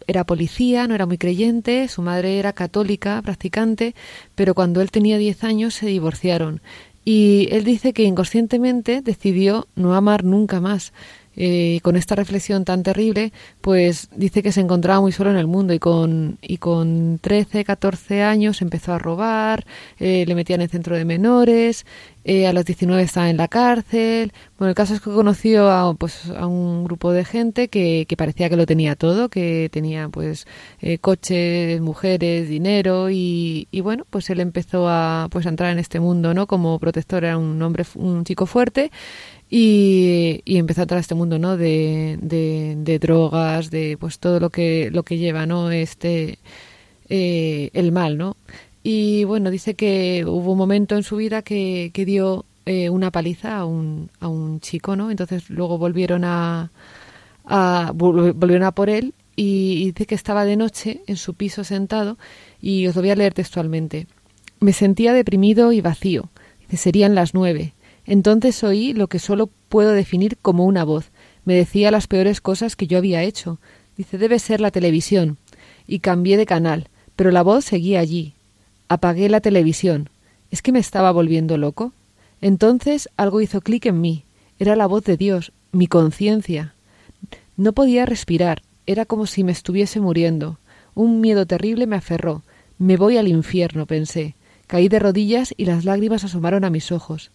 [0.07, 3.93] era policía, no era muy creyente, su madre era católica, practicante,
[4.33, 6.61] pero cuando él tenía 10 años se divorciaron.
[7.05, 10.93] Y él dice que inconscientemente decidió no amar nunca más.
[11.41, 15.47] Eh, con esta reflexión tan terrible, pues dice que se encontraba muy solo en el
[15.47, 19.65] mundo y con, y con 13, 14 años empezó a robar,
[19.99, 21.85] eh, le metían en centro de menores,
[22.25, 24.33] eh, a los 19 estaba en la cárcel.
[24.57, 28.17] Bueno, el caso es que conoció a, pues, a un grupo de gente que, que
[28.17, 30.45] parecía que lo tenía todo, que tenía pues
[30.99, 36.01] coches, mujeres, dinero y, y, bueno, pues él empezó a, pues, a entrar en este
[36.01, 36.47] mundo, ¿no?
[36.47, 38.91] Como protector era un hombre, un chico fuerte
[39.49, 44.49] y, y empezó a entrar este mundo no de, de, drogas de pues todo lo
[44.49, 46.39] que lo que lleva no este
[47.09, 48.37] eh, el mal, ¿no?
[48.83, 53.11] Y bueno, dice que hubo un momento en su vida que, que dio eh, una
[53.11, 55.09] paliza a un, a un chico, ¿no?
[55.11, 56.71] Entonces luego volvieron a,
[57.45, 62.17] a volvieron a por él y dice que estaba de noche en su piso sentado
[62.61, 64.05] y os lo voy a leer textualmente.
[64.59, 66.29] Me sentía deprimido y vacío.
[66.71, 67.73] Serían las nueve.
[68.09, 71.11] Entonces oí lo que solo puedo definir como una voz.
[71.45, 73.59] Me decía las peores cosas que yo había hecho.
[73.97, 75.37] Dice, debe ser la televisión.
[75.85, 78.33] Y cambié de canal, pero la voz seguía allí.
[78.87, 80.09] Apagué la televisión.
[80.49, 81.93] ¿Es que me estaba volviendo loco?
[82.41, 84.23] Entonces algo hizo clic en mí.
[84.57, 86.73] Era la voz de Dios, mi conciencia.
[87.57, 88.63] No podía respirar.
[88.87, 90.57] Era como si me estuviese muriendo.
[90.95, 92.41] Un miedo terrible me aferró.
[92.79, 94.33] Me voy al infierno, pensé.
[94.65, 97.29] Caí de rodillas y las lágrimas asomaron a mis ojos.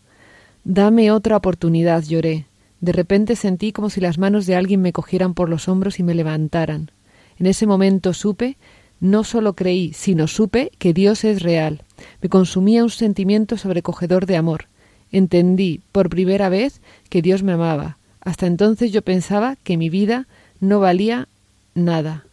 [0.64, 2.46] Dame otra oportunidad, lloré.
[2.80, 6.02] De repente sentí como si las manos de alguien me cogieran por los hombros y
[6.02, 6.90] me levantaran.
[7.38, 8.56] En ese momento supe,
[8.98, 11.82] no solo creí, sino supe que Dios es real.
[12.22, 14.66] Me consumía un sentimiento sobrecogedor de amor.
[15.12, 17.98] Entendí, por primera vez, que Dios me amaba.
[18.22, 20.26] Hasta entonces yo pensaba que mi vida
[20.60, 21.28] no valía
[21.74, 22.24] nada.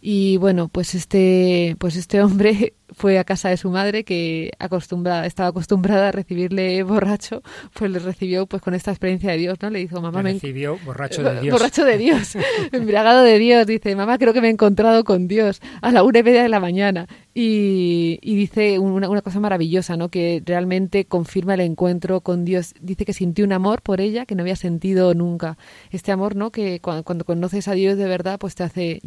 [0.00, 5.26] Y bueno, pues este, pues este hombre fue a casa de su madre que acostumbrada,
[5.26, 7.42] estaba acostumbrada a recibirle borracho,
[7.74, 9.70] pues le recibió pues con esta experiencia de Dios, ¿no?
[9.70, 11.52] Le dijo, mamá, me recibió borracho de Dios.
[11.52, 12.36] Borracho de Dios,
[12.72, 13.66] embriagado de Dios.
[13.66, 16.48] Dice, mamá, creo que me he encontrado con Dios a la una y media de
[16.48, 17.06] la mañana.
[17.34, 20.08] Y, y dice una, una, cosa maravillosa, ¿no?
[20.08, 22.74] Que realmente confirma el encuentro con Dios.
[22.80, 25.56] Dice que sintió un amor por ella que no había sentido nunca.
[25.90, 26.50] Este amor, ¿no?
[26.50, 29.00] Que cuando, cuando conoces a Dios de verdad, pues te hace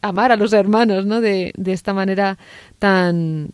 [0.00, 1.20] amar a los hermanos, ¿no?
[1.20, 2.36] De, de esta manera
[2.80, 3.01] tan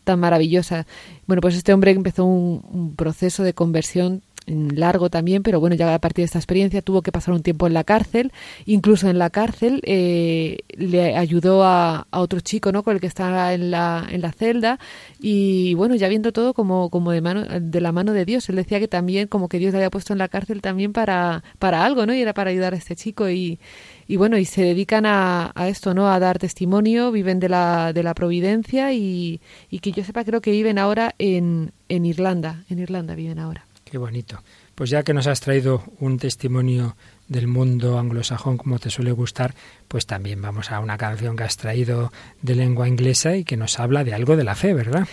[0.05, 0.87] tan, maravillosa.
[1.27, 5.99] Bueno, pues este hombre empezó un, proceso de conversión largo también, pero bueno, ya a
[5.99, 8.33] partir de esta experiencia tuvo que pasar un tiempo en la cárcel.
[8.67, 12.83] Incluso en la cárcel eh, le ayudó a, otro chico, ¿no?
[12.83, 14.79] Con el que estaba en la, en la celda.
[15.21, 18.49] Y bueno, ya viendo todo como, como de, mano, de la mano de Dios.
[18.49, 21.43] Él decía que también, como que Dios le había puesto en la cárcel también para,
[21.59, 22.15] para algo, ¿no?
[22.15, 23.29] Y era para ayudar a este chico.
[23.29, 23.59] Y,
[24.07, 26.11] y bueno, y se dedican a, a, esto, ¿no?
[26.11, 30.41] A dar testimonio, viven de la, de la providencia y, y que yo sepa, creo
[30.41, 32.65] que viven ahora en, en Irlanda.
[32.71, 33.68] En Irlanda viven ahora.
[33.91, 34.43] Qué bonito.
[34.75, 36.97] Pues ya que nos has traído un testimonio
[37.27, 39.55] del mundo anglosajón como te suele gustar,
[39.89, 43.79] pues también vamos a una canción que has traído de lengua inglesa y que nos
[43.81, 45.07] habla de algo de la fe, ¿verdad?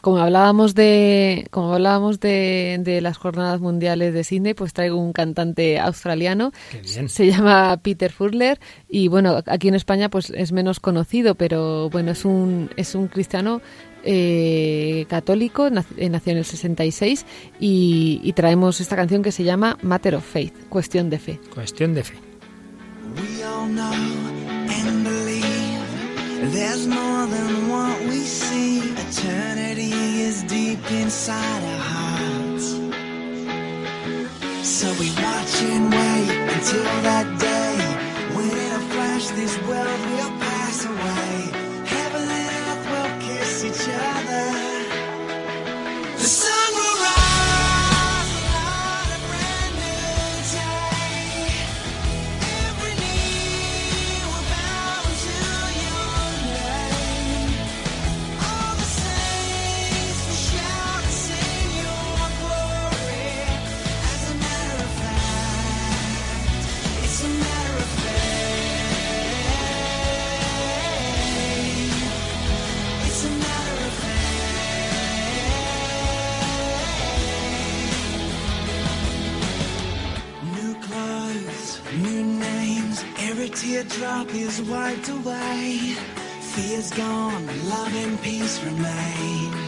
[0.00, 5.12] como hablábamos de como hablábamos de, de, las jornadas mundiales de Sydney, pues traigo un
[5.12, 6.52] cantante australiano.
[7.08, 12.12] Se llama Peter Furler y bueno, aquí en España pues es menos conocido, pero bueno,
[12.12, 13.60] es un es un cristiano
[14.04, 17.26] eh, católico, eh, nació en el 66
[17.60, 21.40] y, y traemos esta canción que se llama Matter of Faith, cuestión de fe.
[21.54, 22.14] Cuestión de fe.
[26.50, 28.80] There's more than what we see.
[28.80, 32.66] Eternity is deep inside our hearts.
[34.68, 37.76] So we watch and wait until that day
[38.34, 40.11] when in a flash this world
[83.72, 85.78] teardrop is wiped away.
[86.52, 89.61] Fear's gone, love and peace remain.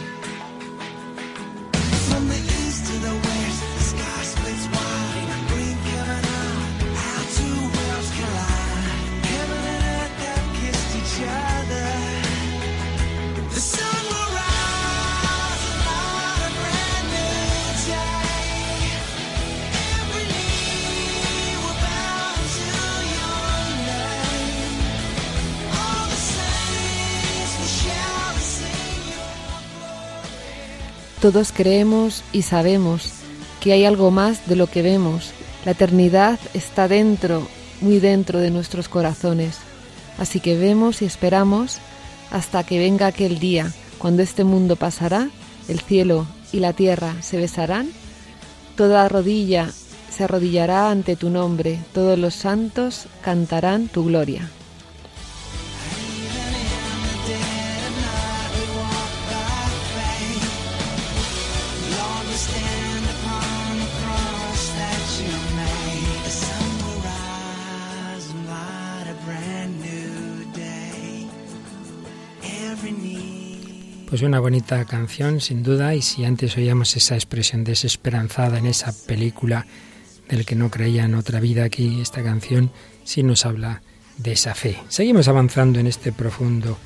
[31.24, 33.12] Todos creemos y sabemos
[33.62, 35.32] que hay algo más de lo que vemos.
[35.64, 37.48] La eternidad está dentro,
[37.80, 39.56] muy dentro de nuestros corazones.
[40.18, 41.78] Así que vemos y esperamos
[42.30, 45.30] hasta que venga aquel día, cuando este mundo pasará,
[45.66, 47.88] el cielo y la tierra se besarán,
[48.76, 49.70] toda rodilla
[50.10, 54.50] se arrodillará ante tu nombre, todos los santos cantarán tu gloria.
[74.14, 78.92] Pues una bonita canción, sin duda, y si antes oíamos esa expresión desesperanzada en esa
[79.08, 79.66] película
[80.28, 82.70] del que no creía en otra vida, aquí esta canción
[83.02, 83.82] sí nos habla
[84.16, 84.78] de esa fe.
[84.88, 86.78] Seguimos avanzando en este profundo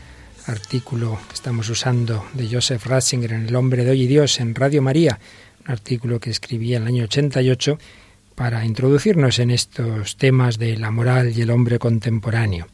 [0.46, 4.54] artículo que estamos usando de Joseph Ratzinger en El hombre de hoy y Dios en
[4.54, 5.18] Radio María,
[5.66, 7.78] un artículo que escribía en el año 88
[8.36, 12.68] para introducirnos en estos temas de la moral y el hombre contemporáneo.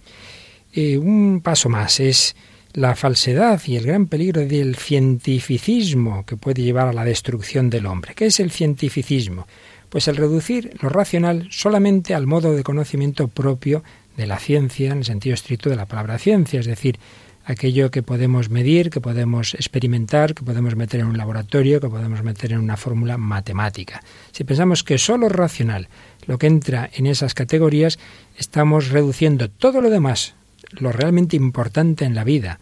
[0.72, 2.36] Eh, un paso más es
[2.74, 7.86] la falsedad y el gran peligro del cientificismo que puede llevar a la destrucción del
[7.86, 8.14] hombre.
[8.14, 9.46] ¿Qué es el cientificismo?
[9.88, 13.84] Pues el reducir lo racional solamente al modo de conocimiento propio
[14.16, 16.98] de la ciencia, en el sentido estricto de la palabra ciencia, es decir,
[17.44, 22.24] aquello que podemos medir, que podemos experimentar, que podemos meter en un laboratorio, que podemos
[22.24, 24.02] meter en una fórmula matemática.
[24.32, 25.88] Si pensamos que solo racional
[26.26, 28.00] lo que entra en esas categorías,
[28.36, 30.34] estamos reduciendo todo lo demás
[30.78, 32.58] lo realmente importante en la vida,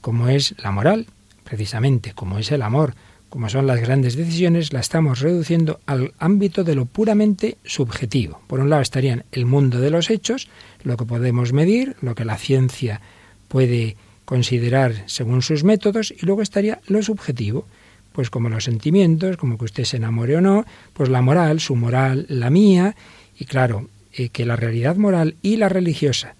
[0.00, 1.06] como es la moral,
[1.44, 2.94] precisamente, como es el amor,
[3.28, 8.40] como son las grandes decisiones, la estamos reduciendo al ámbito de lo puramente subjetivo.
[8.46, 10.48] Por un lado estarían el mundo de los hechos,
[10.82, 13.00] lo que podemos medir, lo que la ciencia
[13.48, 17.66] puede considerar según sus métodos, y luego estaría lo subjetivo,
[18.12, 21.76] pues como los sentimientos, como que usted se enamore o no, pues la moral, su
[21.76, 22.96] moral, la mía,
[23.38, 26.34] y claro, eh, que la realidad moral y la religiosa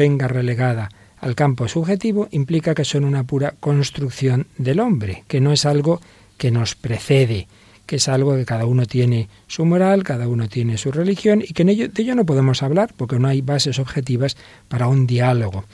[0.00, 5.52] venga relegada al campo subjetivo implica que son una pura construcción del hombre, que no
[5.52, 6.00] es algo
[6.38, 7.48] que nos precede,
[7.84, 11.52] que es algo que cada uno tiene su moral, cada uno tiene su religión y
[11.52, 15.06] que en ello, de ello no podemos hablar porque no hay bases objetivas para un
[15.06, 15.66] diálogo.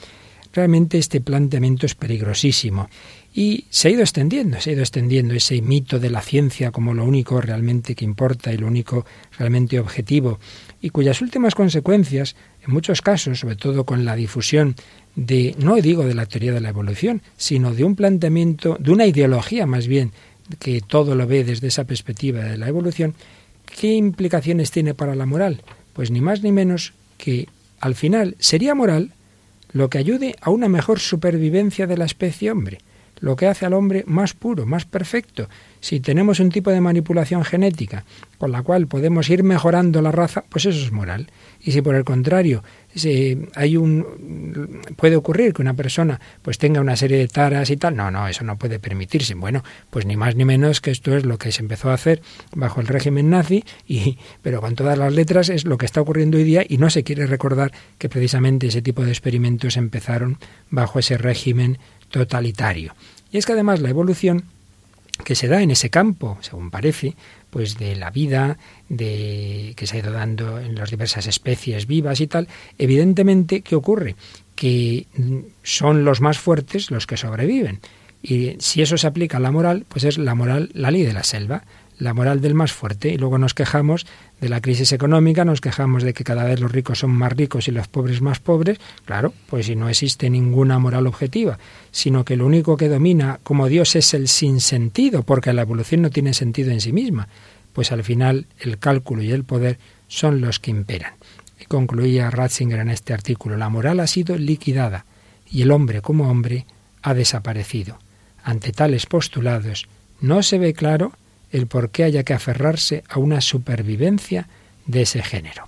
[0.51, 2.89] Realmente este planteamiento es peligrosísimo
[3.37, 6.95] y se ha ido extendiendo, se ha ido extendiendo ese mito de la ciencia como
[6.95, 9.05] lo único realmente que importa y lo único
[9.37, 10.39] realmente objetivo
[10.81, 14.73] y cuyas últimas consecuencias, en muchos casos, sobre todo con la difusión
[15.15, 19.05] de, no digo de la teoría de la evolución, sino de un planteamiento, de una
[19.05, 20.13] ideología más bien,
[20.57, 23.13] que todo lo ve desde esa perspectiva de la evolución,
[23.67, 25.61] ¿qué implicaciones tiene para la moral?
[25.93, 27.47] Pues ni más ni menos que
[27.81, 29.11] al final sería moral
[29.73, 32.79] lo que ayude a una mejor supervivencia de la especie hombre,
[33.19, 35.49] lo que hace al hombre más puro, más perfecto,
[35.79, 38.03] si tenemos un tipo de manipulación genética
[38.37, 41.27] con la cual podemos ir mejorando la raza, pues eso es moral.
[41.61, 42.63] Y si por el contrario
[43.55, 47.95] hay un puede ocurrir que una persona pues tenga una serie de taras y tal,
[47.95, 49.35] no, no, eso no puede permitirse.
[49.35, 52.21] Bueno, pues ni más ni menos que esto es lo que se empezó a hacer
[52.55, 56.37] bajo el régimen nazi y pero con todas las letras es lo que está ocurriendo
[56.37, 60.37] hoy día y no se quiere recordar que precisamente ese tipo de experimentos empezaron
[60.69, 61.77] bajo ese régimen
[62.09, 62.95] totalitario.
[63.31, 64.43] Y es que además la evolución
[65.23, 67.15] que se da en ese campo, según parece,
[67.49, 68.57] pues de la vida,
[68.89, 73.75] de que se ha ido dando en las diversas especies vivas y tal, evidentemente, ¿qué
[73.75, 74.15] ocurre?
[74.55, 75.07] Que
[75.63, 77.79] son los más fuertes los que sobreviven.
[78.21, 81.13] Y si eso se aplica a la moral, pues es la moral, la ley de
[81.13, 81.63] la selva
[81.99, 84.05] la moral del más fuerte y luego nos quejamos
[84.39, 87.67] de la crisis económica, nos quejamos de que cada vez los ricos son más ricos
[87.67, 91.57] y los pobres más pobres, claro, pues si no existe ninguna moral objetiva,
[91.91, 96.09] sino que lo único que domina como Dios es el sinsentido, porque la evolución no
[96.09, 97.27] tiene sentido en sí misma,
[97.73, 101.13] pues al final el cálculo y el poder son los que imperan.
[101.59, 105.05] Y concluía Ratzinger en este artículo, la moral ha sido liquidada
[105.49, 106.65] y el hombre como hombre
[107.01, 107.97] ha desaparecido.
[108.43, 109.87] Ante tales postulados
[110.21, 111.13] no se ve claro
[111.51, 114.47] el por qué haya que aferrarse a una supervivencia
[114.85, 115.67] de ese género.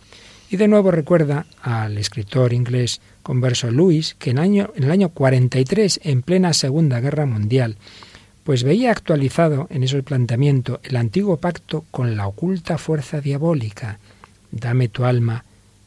[0.49, 5.09] Y de nuevo recuerda al escritor inglés converso Lewis que en, año, en el año
[5.09, 7.77] 43, en plena Segunda Guerra Mundial,
[8.43, 13.99] pues veía actualizado en ese planteamiento el antiguo pacto con la oculta fuerza diabólica.
[14.51, 15.45] Dame tu alma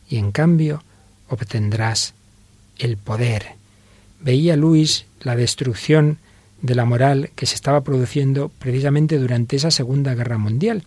[0.09, 0.85] y en cambio
[1.29, 2.15] obtendrás
[2.79, 3.55] el poder.
[4.21, 6.19] Veía Luis la destrucción
[6.63, 10.85] de la moral que se estaba produciendo precisamente durante esa Segunda Guerra Mundial.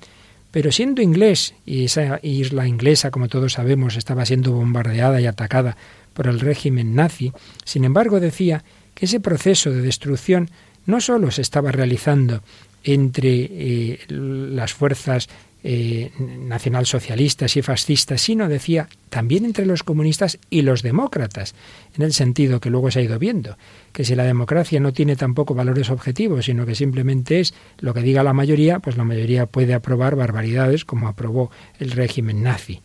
[0.51, 5.75] Pero siendo inglés, y esa isla inglesa, como todos sabemos, estaba siendo bombardeada y atacada
[6.13, 7.33] por el régimen nazi,
[7.65, 8.63] sin embargo decía
[8.93, 10.49] que ese proceso de destrucción
[10.85, 12.41] no sólo se estaba realizando
[12.85, 15.27] entre eh, las fuerzas
[15.67, 21.55] eh, nacionalsocialistas y fascistas, sino, decía, también entre los comunistas y los demócratas,
[21.97, 23.57] en el sentido que luego se ha ido viendo,
[23.91, 28.01] que si la democracia no tiene tampoco valores objetivos, sino que simplemente es lo que
[28.01, 31.49] diga la mayoría, pues la mayoría puede aprobar barbaridades como aprobó
[31.79, 32.81] el régimen nazi.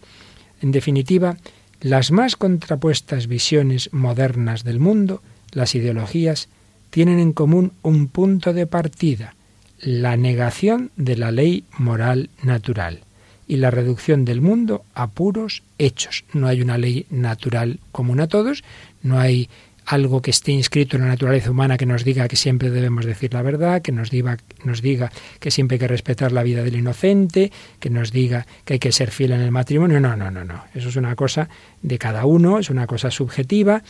[0.62, 1.37] En definitiva,
[1.83, 5.22] las más contrapuestas visiones modernas del mundo,
[5.53, 6.49] las ideologías,
[6.89, 9.35] tienen en común un punto de partida,
[9.81, 13.01] la negación de la ley moral natural
[13.49, 16.24] y la reducción del mundo a puros hechos.
[16.33, 18.62] No hay una ley natural común a todos,
[19.03, 19.49] no hay
[19.87, 23.35] algo que esté inscrito en la naturaleza humana que nos diga que siempre debemos decir
[23.35, 25.11] la verdad, que nos diga, nos diga
[25.41, 27.51] que siempre hay que respetar la vida del inocente,
[27.81, 29.99] que nos diga que hay que ser fiel en el matrimonio.
[29.99, 30.64] No, no, no, no.
[30.74, 31.49] Eso es una cosa
[31.83, 33.83] de cada uno, es una cosa subjetiva.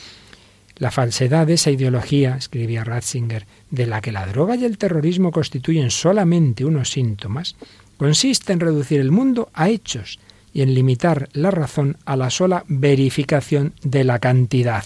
[0.80, 5.30] La falsedad de esa ideología, escribía Ratzinger, de la que la droga y el terrorismo
[5.30, 7.54] constituyen solamente unos síntomas,
[7.98, 10.18] consiste en reducir el mundo a hechos
[10.54, 14.82] y en limitar la razón a la sola verificación de la cantidad.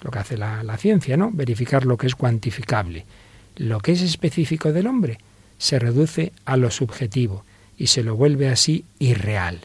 [0.00, 1.32] Lo que hace la, la ciencia, ¿no?
[1.32, 3.04] Verificar lo que es cuantificable.
[3.56, 5.18] Lo que es específico del hombre
[5.58, 7.44] se reduce a lo subjetivo
[7.76, 9.58] y se lo vuelve así irreal.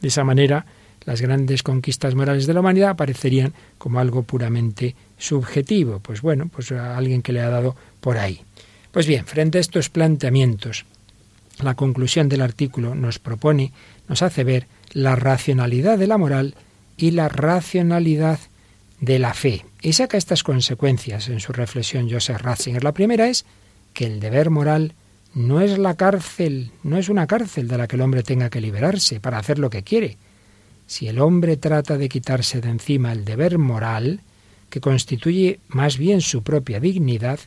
[0.00, 0.64] De esa manera,
[1.08, 6.00] las grandes conquistas morales de la humanidad aparecerían como algo puramente subjetivo.
[6.00, 8.42] Pues bueno, pues a alguien que le ha dado por ahí.
[8.92, 10.84] Pues bien, frente a estos planteamientos,
[11.62, 13.72] la conclusión del artículo nos propone,
[14.06, 16.56] nos hace ver la racionalidad de la moral
[16.98, 18.38] y la racionalidad
[19.00, 19.64] de la fe.
[19.80, 22.84] Y saca estas consecuencias en su reflexión Joseph Ratzinger.
[22.84, 23.46] La primera es
[23.94, 24.92] que el deber moral
[25.32, 28.60] no es la cárcel, no es una cárcel de la que el hombre tenga que
[28.60, 30.18] liberarse para hacer lo que quiere.
[30.88, 34.22] Si el hombre trata de quitarse de encima el deber moral,
[34.70, 37.40] que constituye más bien su propia dignidad,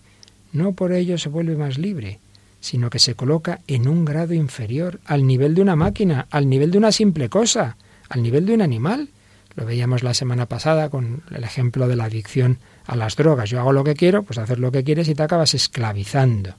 [0.54, 2.20] no por ello se vuelve más libre,
[2.60, 6.70] sino que se coloca en un grado inferior, al nivel de una máquina, al nivel
[6.70, 7.78] de una simple cosa,
[8.10, 9.10] al nivel de un animal.
[9.56, 13.50] Lo veíamos la semana pasada con el ejemplo de la adicción a las drogas.
[13.50, 16.54] Yo hago lo que quiero, pues hacer lo que quieres y te acabas esclavizando.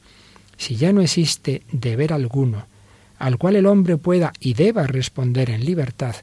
[0.57, 2.67] Si ya no existe deber alguno
[3.21, 6.17] al cual el hombre pueda y deba responder en libertad,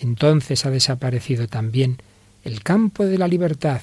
[0.00, 1.98] entonces ha desaparecido también
[2.44, 3.80] el campo de la libertad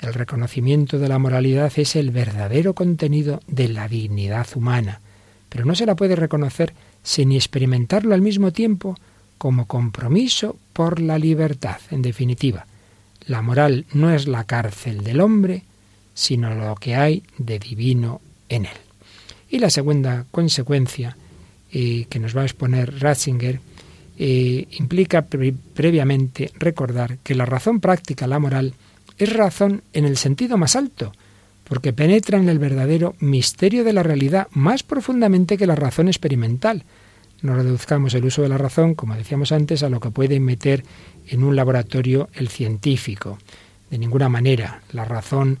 [0.00, 5.00] el reconocimiento de la moralidad es el verdadero contenido de la dignidad humana,
[5.48, 6.72] pero no se la puede reconocer
[7.02, 8.96] sin experimentarlo al mismo tiempo
[9.36, 11.78] como compromiso por la libertad.
[11.90, 12.66] En definitiva,
[13.26, 15.64] la moral no es la cárcel del hombre,
[16.14, 18.76] sino lo que hay de divino en él.
[19.50, 21.16] Y la segunda consecuencia
[21.72, 23.60] eh, que nos va a exponer Ratzinger
[24.22, 28.74] eh, implica previamente recordar que la razón práctica, la moral,
[29.16, 31.12] es razón en el sentido más alto,
[31.64, 36.84] porque penetra en el verdadero misterio de la realidad más profundamente que la razón experimental.
[37.40, 40.84] No reduzcamos el uso de la razón, como decíamos antes, a lo que puede meter
[41.26, 43.38] en un laboratorio el científico.
[43.88, 44.82] De ninguna manera.
[44.92, 45.60] La razón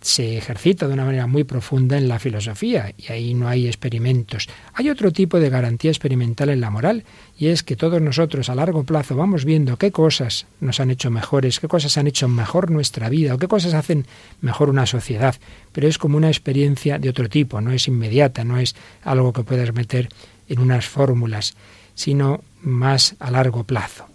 [0.00, 4.48] se ejercita de una manera muy profunda en la filosofía y ahí no hay experimentos.
[4.72, 7.04] Hay otro tipo de garantía experimental en la moral
[7.38, 11.10] y es que todos nosotros a largo plazo vamos viendo qué cosas nos han hecho
[11.10, 14.06] mejores, qué cosas han hecho mejor nuestra vida o qué cosas hacen
[14.40, 15.34] mejor una sociedad.
[15.72, 19.42] Pero es como una experiencia de otro tipo, no es inmediata, no es algo que
[19.42, 20.08] puedas meter
[20.48, 21.54] en unas fórmulas,
[21.94, 24.06] sino más a largo plazo.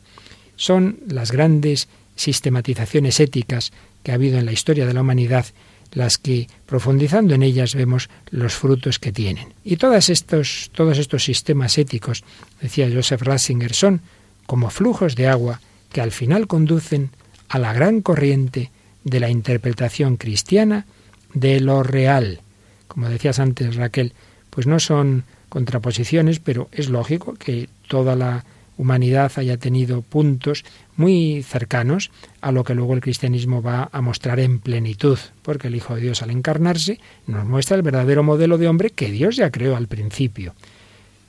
[0.55, 3.71] Son las grandes sistematizaciones éticas
[4.03, 5.45] que ha habido en la historia de la humanidad
[5.93, 9.53] las que, profundizando en ellas, vemos los frutos que tienen.
[9.63, 12.23] Y todos estos, todos estos sistemas éticos,
[12.61, 14.01] decía Joseph Ratzinger, son
[14.45, 15.61] como flujos de agua
[15.91, 17.09] que al final conducen
[17.47, 18.71] a la gran corriente
[19.03, 20.85] de la interpretación cristiana
[21.33, 22.41] de lo real.
[22.87, 24.13] Como decías antes, Raquel,
[24.49, 28.43] pues no son contraposiciones, pero es lógico que toda la
[28.77, 30.63] humanidad haya tenido puntos
[30.97, 32.11] muy cercanos
[32.41, 36.01] a lo que luego el cristianismo va a mostrar en plenitud, porque el Hijo de
[36.01, 39.87] Dios al encarnarse nos muestra el verdadero modelo de hombre que Dios ya creó al
[39.87, 40.53] principio.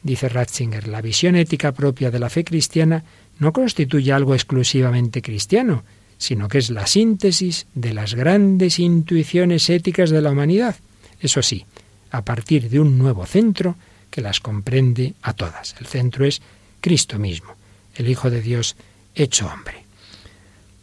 [0.03, 3.05] Dice Ratzinger, la visión ética propia de la fe cristiana
[3.39, 5.83] no constituye algo exclusivamente cristiano,
[6.19, 10.77] sino que es la síntesis de las grandes intuiciones éticas de la humanidad.
[11.21, 11.67] Eso sí,
[12.11, 13.77] a partir de un nuevo centro
[14.11, 15.75] que las comprende a todas.
[15.81, 16.41] El centro es
[16.87, 17.57] Cristo mismo,
[17.97, 18.77] el Hijo de Dios
[19.13, 19.83] hecho hombre.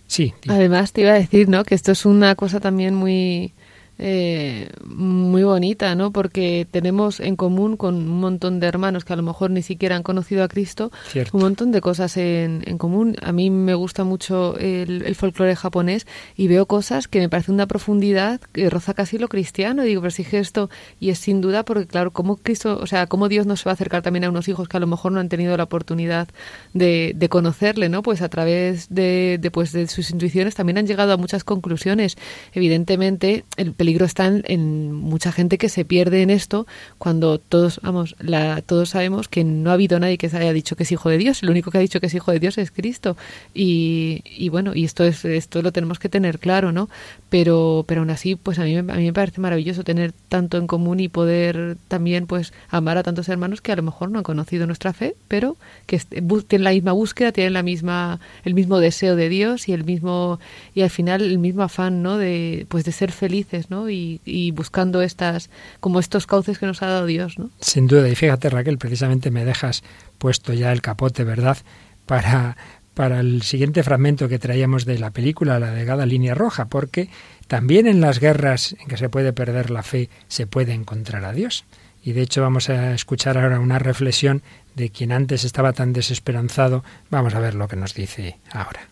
[0.06, 0.34] Sí.
[0.50, 1.64] Además te iba a decir, ¿no?
[1.64, 3.54] Que esto es una cosa también muy
[4.00, 6.12] eh, muy bonita, ¿no?
[6.12, 9.96] Porque tenemos en común con un montón de hermanos que a lo mejor ni siquiera
[9.96, 10.92] han conocido a Cristo,
[11.32, 13.16] un montón de cosas en, en, común.
[13.22, 17.52] A mí me gusta mucho el, el folclore japonés y veo cosas que me parece
[17.52, 19.84] una profundidad que roza casi lo cristiano.
[19.84, 20.70] Digo, pero si esto,
[21.00, 23.74] y es sin duda porque, claro, cómo Cristo, o sea, cómo Dios nos va a
[23.74, 26.28] acercar también a unos hijos que a lo mejor no han tenido la oportunidad
[26.74, 28.02] de, de conocerle, ¿no?
[28.02, 32.18] Pues a través de, de, pues de sus intuiciones también han llegado a muchas conclusiones.
[32.54, 36.66] Evidentemente, el peligro está en, mucha gente que se pierde en esto
[37.00, 40.78] cuando todos, vamos, la, todos sabemos que no ha habido nadie que se haya dicho
[40.78, 41.44] que es hijo de Dios.
[41.44, 43.18] El único que ha dicho que es hijo de Dios es Cristo.
[43.54, 46.88] Y, bueno, y esto es esto lo tenemos que tener claro, ¿no?
[47.30, 50.66] Pero, pero aún así, pues a mí, a mí me parece maravilloso tener tanto en
[50.66, 54.24] común y poder también, pues, amar a tantos hermanos que a lo mejor no han
[54.24, 55.58] conocido nuestra fe, pero
[55.88, 56.00] que
[56.48, 60.40] tienen la misma búsqueda, tienen la misma, el mismo deseo de Dios y el mismo,
[60.74, 62.18] y al final el mismo afán, ¿no?
[62.18, 63.73] De, pues de ser felices, ¿no?
[63.90, 65.50] Y, buscando estas,
[65.80, 67.36] como estos cauces que nos ha dado Dios.
[67.60, 69.84] Sin duda, y fíjate Raquel, precisamente me dejas
[70.18, 71.58] puesto ya el capote, ¿verdad?
[72.06, 72.58] Para,
[72.94, 77.10] para el siguiente fragmento que traíamos de la película, la delgada línea roja, porque
[77.48, 81.34] también en las guerras en que se puede perder la fe se puede encontrar a
[81.34, 81.66] Dios.
[82.04, 84.42] Y de hecho vamos a escuchar ahora una reflexión
[84.76, 86.84] de quien antes estaba tan desesperanzado.
[87.10, 88.90] Vamos a ver lo que nos dice ahora.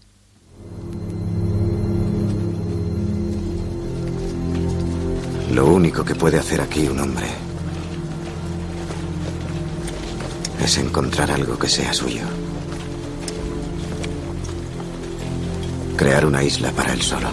[5.51, 7.27] Lo único que puede hacer aquí un hombre
[10.63, 12.21] es encontrar algo que sea suyo.
[15.97, 17.27] Crear una isla para él solo.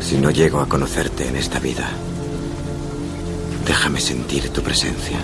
[0.00, 1.88] Si no llego a conocerte en esta vida,
[3.66, 5.18] déjame sentir tu presencia.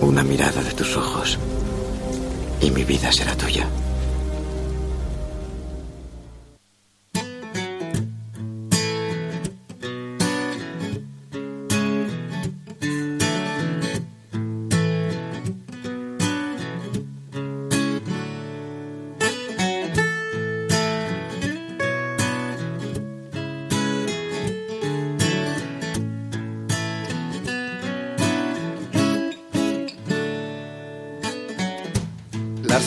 [0.00, 1.38] Una mirada de tus ojos
[2.60, 3.68] y mi vida será tuya.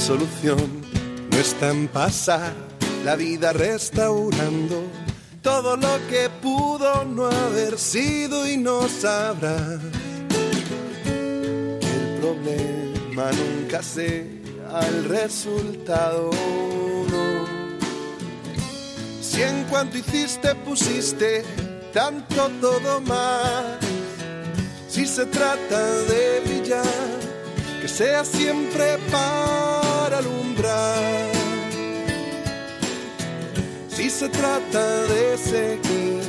[0.09, 0.57] Solución
[1.29, 2.51] no está en pasar
[3.05, 4.81] la vida restaurando
[5.43, 9.55] todo lo que pudo no haber sido y no sabrá.
[11.05, 16.31] El problema nunca sea el resultado.
[19.21, 21.43] Si en cuanto hiciste pusiste
[21.93, 23.77] tanto todo más,
[24.87, 25.81] si se trata
[26.11, 27.19] de brillar,
[27.79, 29.68] que sea siempre paz
[33.87, 36.21] Si se trata de seguir,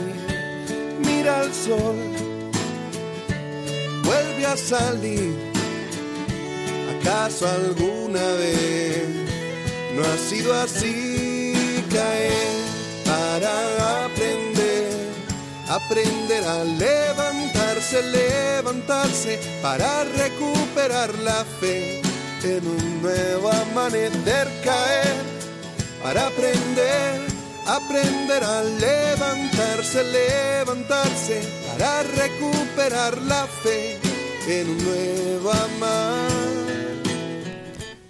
[1.05, 1.97] mira al sol,
[4.05, 5.35] vuelve a salir.
[7.01, 9.09] ¿Acaso alguna vez
[9.97, 12.57] no ha sido así caer
[13.05, 14.93] para aprender?
[15.69, 22.00] Aprender a levantarse, levantarse para recuperar la fe
[23.51, 25.17] amanecer caer
[26.03, 27.21] para aprender,
[27.67, 30.03] aprender a levantarse,
[31.73, 33.99] para recuperar la fe
[34.49, 36.31] en nuevo amar.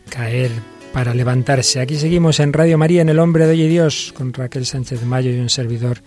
[0.08, 0.52] Caer
[0.92, 1.80] para levantarse.
[1.80, 5.32] Aquí seguimos en Radio María en El Hombre de Hoy Dios con Raquel Sánchez Mayo
[5.32, 5.98] y un servidor,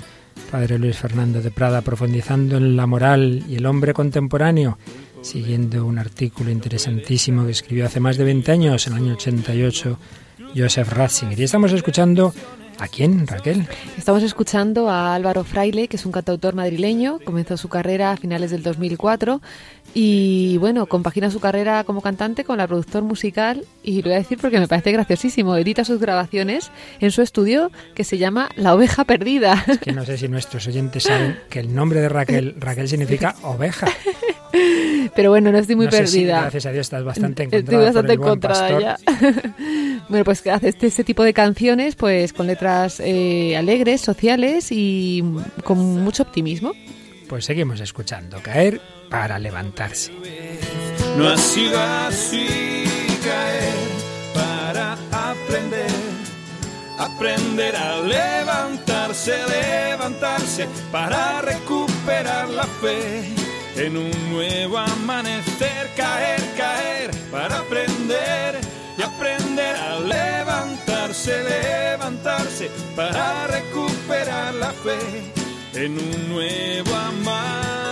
[0.49, 4.78] Padre Luis Fernando de Prada, profundizando en la moral y el hombre contemporáneo
[5.24, 9.97] siguiendo un artículo interesantísimo que escribió hace más de 20 años, en el año 88,
[10.55, 11.39] Joseph Ratzinger.
[11.39, 12.34] Y estamos escuchando
[12.80, 13.67] ¿A quién, Raquel?
[13.97, 17.19] Estamos escuchando a Álvaro Fraile, que es un cantautor madrileño.
[17.24, 19.41] Comenzó su carrera a finales del 2004
[19.93, 23.65] y, bueno, compagina su carrera como cantante con la productor musical.
[23.84, 25.55] Y lo voy a decir porque me parece graciosísimo.
[25.55, 29.63] Edita sus grabaciones en su estudio que se llama La Oveja Perdida.
[29.82, 33.88] que no sé si nuestros oyentes saben que el nombre de Raquel, Raquel significa oveja.
[35.16, 36.41] Pero bueno, no estoy muy perdida.
[36.41, 37.64] gracias a Dios estás bastante encontrada.
[37.64, 38.97] Estoy bastante encontrada ya.
[40.10, 45.24] bueno, pues hace este, este, tipo de canciones, pues con letras eh, alegres, sociales y
[45.64, 46.74] con mucho optimismo.
[47.28, 48.80] Pues seguimos escuchando Caer
[49.10, 50.12] para levantarse.
[51.18, 52.84] No ha sido así
[53.24, 53.74] caer
[54.34, 55.91] para aprender,
[56.99, 67.59] aprender a levantarse, levantarse para recuperar la fe en un nuevo amanecer, caer, caer, para
[67.59, 68.59] aprender
[68.97, 74.99] y aprender a levantarse, levantarse, para recuperar la fe
[75.74, 77.82] en un nuevo amanecer.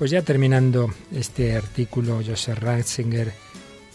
[0.00, 3.34] Pues ya terminando este artículo, Joseph Ratzinger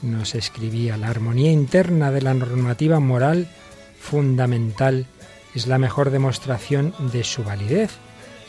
[0.04, 3.50] nos escribía, la armonía interna de la normativa moral
[4.00, 5.08] fundamental
[5.56, 7.90] es la mejor demostración de su validez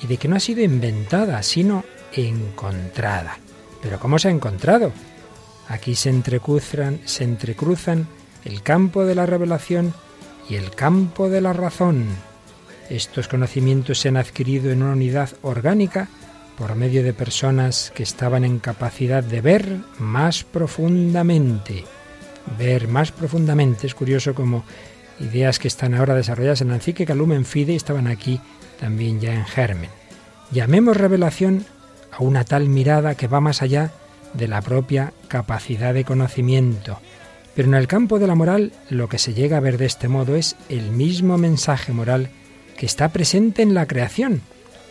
[0.03, 1.83] y de que no ha sido inventada, sino
[2.13, 3.39] encontrada.
[3.81, 4.93] Pero ¿cómo se ha encontrado?
[5.67, 8.07] Aquí se entrecruzan, se entrecruzan
[8.45, 9.95] el campo de la revelación
[10.51, 12.05] y el campo de la razón.
[12.91, 16.11] Estos conocimientos se han adquirido en una unidad orgánica
[16.57, 21.85] por medio de personas que estaban en capacidad de ver más profundamente.
[22.59, 23.87] Ver más profundamente.
[23.87, 24.65] Es curioso como
[25.21, 28.41] ideas que están ahora desarrolladas en la encíclica Lumen Fide estaban aquí
[28.81, 29.91] también ya en germen.
[30.51, 31.65] Llamemos revelación
[32.13, 33.93] a una tal mirada que va más allá
[34.33, 36.99] de la propia capacidad de conocimiento.
[37.55, 40.09] Pero en el campo de la moral lo que se llega a ver de este
[40.09, 42.31] modo es el mismo mensaje moral
[42.77, 44.43] que está presente en la creación.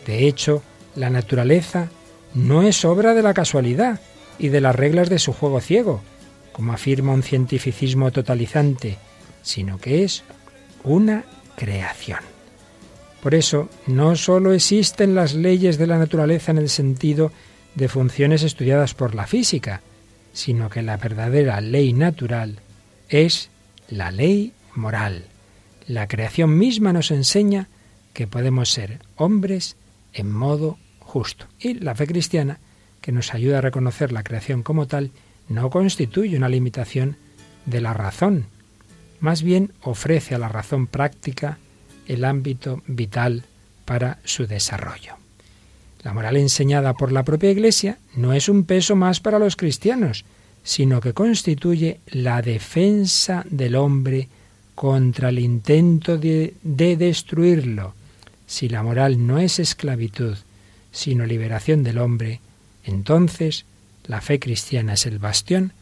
[0.04, 0.62] De hecho,
[0.96, 1.88] la naturaleza
[2.34, 4.00] no es obra de la casualidad
[4.38, 6.02] y de las reglas de su juego ciego,
[6.52, 8.98] como afirma un cientificismo totalizante,
[9.42, 10.24] sino que es
[10.82, 11.24] una
[11.56, 12.20] creación.
[13.22, 17.32] Por eso, no sólo existen las leyes de la naturaleza en el sentido
[17.74, 19.82] de funciones estudiadas por la física,
[20.32, 22.60] sino que la verdadera ley natural
[23.08, 23.50] es
[23.88, 25.24] la ley moral.
[25.86, 27.68] La creación misma nos enseña
[28.12, 29.76] que podemos ser hombres
[30.12, 30.78] en modo
[31.58, 32.58] Y la fe cristiana,
[33.00, 35.10] que nos ayuda a reconocer la creación como tal,
[35.48, 37.16] no constituye una limitación
[37.66, 38.46] de la razón,
[39.20, 41.58] más bien ofrece a la razón práctica
[42.06, 43.44] el ámbito vital
[43.84, 45.14] para su desarrollo.
[46.02, 50.24] La moral enseñada por la propia Iglesia no es un peso más para los cristianos,
[50.62, 54.28] sino que constituye la defensa del hombre
[54.74, 57.94] contra el intento de, destruirlo.
[58.46, 60.36] Si la moral no es esclavitud,
[60.96, 62.40] sino liberación del hombre,
[62.82, 63.66] entonces
[64.06, 65.72] la fe cristiana es el bastión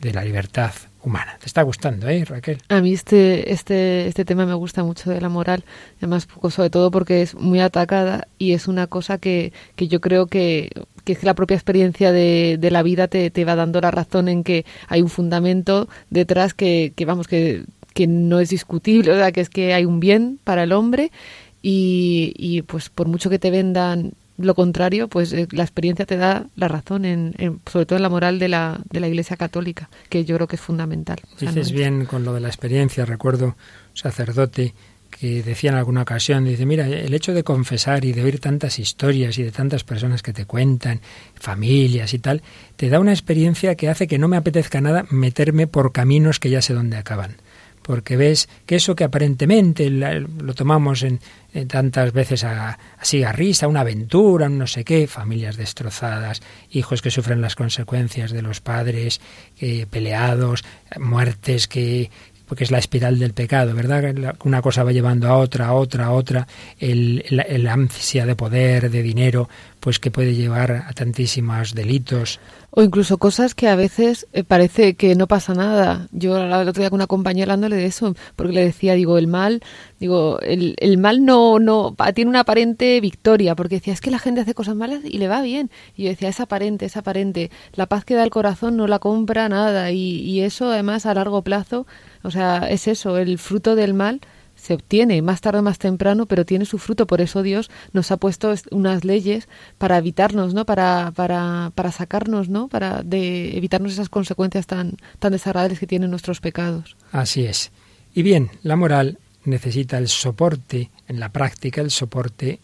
[0.00, 1.36] de la libertad humana.
[1.38, 2.62] ¿Te está gustando, eh, Raquel?
[2.70, 5.64] A mí este, este, este tema me gusta mucho de la moral,
[5.98, 10.28] además sobre todo porque es muy atacada y es una cosa que, que yo creo
[10.28, 10.70] que,
[11.04, 13.90] que es que la propia experiencia de, de la vida te, te, va dando la
[13.90, 19.12] razón en que hay un fundamento detrás que, que vamos, que, que no es discutible,
[19.12, 21.12] o sea, que es que hay un bien para el hombre
[21.60, 26.16] y, y pues por mucho que te vendan lo contrario, pues eh, la experiencia te
[26.16, 29.36] da la razón, en, en, sobre todo en la moral de la, de la Iglesia
[29.36, 31.18] Católica, que yo creo que es fundamental.
[31.22, 31.72] O sea, Dices no es...
[31.72, 33.04] bien con lo de la experiencia.
[33.04, 33.54] Recuerdo un
[33.94, 34.74] sacerdote
[35.10, 38.80] que decía en alguna ocasión, dice, mira, el hecho de confesar y de oír tantas
[38.80, 41.00] historias y de tantas personas que te cuentan,
[41.34, 42.42] familias y tal,
[42.76, 46.50] te da una experiencia que hace que no me apetezca nada meterme por caminos que
[46.50, 47.36] ya sé dónde acaban
[47.84, 51.20] porque ves que eso que aparentemente lo tomamos en,
[51.68, 57.02] tantas veces a, así a risa, una aventura, un no sé qué, familias destrozadas, hijos
[57.02, 59.20] que sufren las consecuencias de los padres
[59.60, 60.64] eh, peleados,
[60.98, 62.10] muertes que
[62.46, 64.36] porque es la espiral del pecado, ¿verdad?
[64.44, 66.46] Una cosa va llevando a otra, a otra, a otra,
[66.78, 69.48] el, el, el ansia de poder, de dinero,
[69.80, 72.40] pues que puede llevar a tantísimos delitos.
[72.76, 76.08] O incluso cosas que a veces eh, parece que no pasa nada.
[76.10, 79.28] Yo el otro día con una compañera hablándole de eso, porque le decía, digo, el
[79.28, 79.62] mal,
[80.00, 84.18] digo, el, el mal no, no tiene una aparente victoria, porque decía, es que la
[84.18, 85.70] gente hace cosas malas y le va bien.
[85.94, 87.52] Y yo decía, es aparente, es aparente.
[87.74, 89.92] La paz que da el corazón no la compra nada.
[89.92, 91.86] Y, y eso además a largo plazo,
[92.24, 94.20] o sea, es eso, el fruto del mal
[94.64, 97.06] se obtiene más tarde o más temprano, pero tiene su fruto.
[97.06, 99.46] Por eso Dios nos ha puesto unas leyes
[99.76, 100.64] para evitarnos, ¿no?
[100.64, 102.68] Para, para, para sacarnos, ¿no?
[102.68, 106.96] Para de evitarnos esas consecuencias tan, tan desagradables que tienen nuestros pecados.
[107.12, 107.72] Así es.
[108.14, 112.60] Y bien, la moral necesita el soporte, en la práctica, el soporte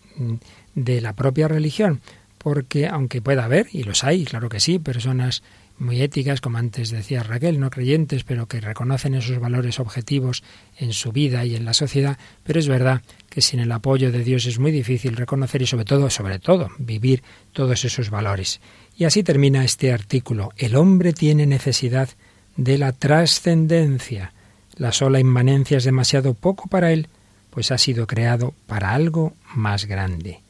[0.75, 2.01] de la propia religión,
[2.43, 5.43] porque aunque pueda haber, y los hay, claro que sí, personas
[5.77, 10.43] muy éticas, como antes decía Raquel, no creyentes, pero que reconocen esos valores objetivos
[10.79, 14.25] en su vida y en la sociedad, pero es verdad que sin el apoyo de
[14.25, 17.23] Dios es muy difícil reconocer y sobre todo, sobre todo, vivir
[17.53, 18.63] todos esos valores.
[18.97, 20.51] Y así termina este artículo.
[20.57, 22.09] El hombre tiene necesidad
[22.57, 24.33] de la trascendencia.
[24.77, 27.09] La sola inmanencia es demasiado poco para él,
[27.51, 30.41] pues ha sido creado para algo más grande.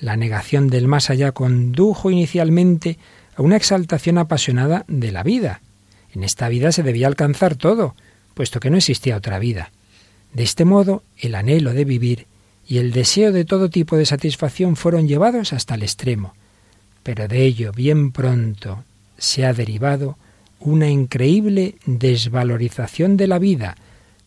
[0.00, 2.98] La negación del más allá condujo inicialmente
[3.36, 5.60] a una exaltación apasionada de la vida.
[6.12, 7.94] En esta vida se debía alcanzar todo,
[8.34, 9.70] puesto que no existía otra vida.
[10.32, 12.26] De este modo, el anhelo de vivir
[12.66, 16.34] y el deseo de todo tipo de satisfacción fueron llevados hasta el extremo.
[17.02, 18.84] Pero de ello bien pronto
[19.18, 20.16] se ha derivado
[20.60, 23.76] una increíble desvalorización de la vida,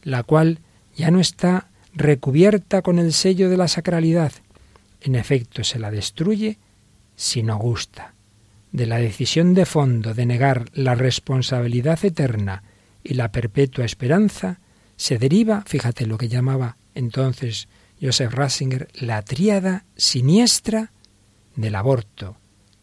[0.03, 0.59] la cual
[0.95, 4.31] ya no está recubierta con el sello de la sacralidad.
[5.01, 6.57] En efecto, se la destruye
[7.15, 8.13] si no gusta
[8.71, 12.63] de la decisión de fondo de negar la responsabilidad eterna
[13.03, 14.59] y la perpetua esperanza,
[14.95, 17.67] se deriva, fíjate lo que llamaba entonces
[18.01, 20.91] Joseph Ratzinger, la tríada siniestra
[21.55, 22.37] del aborto,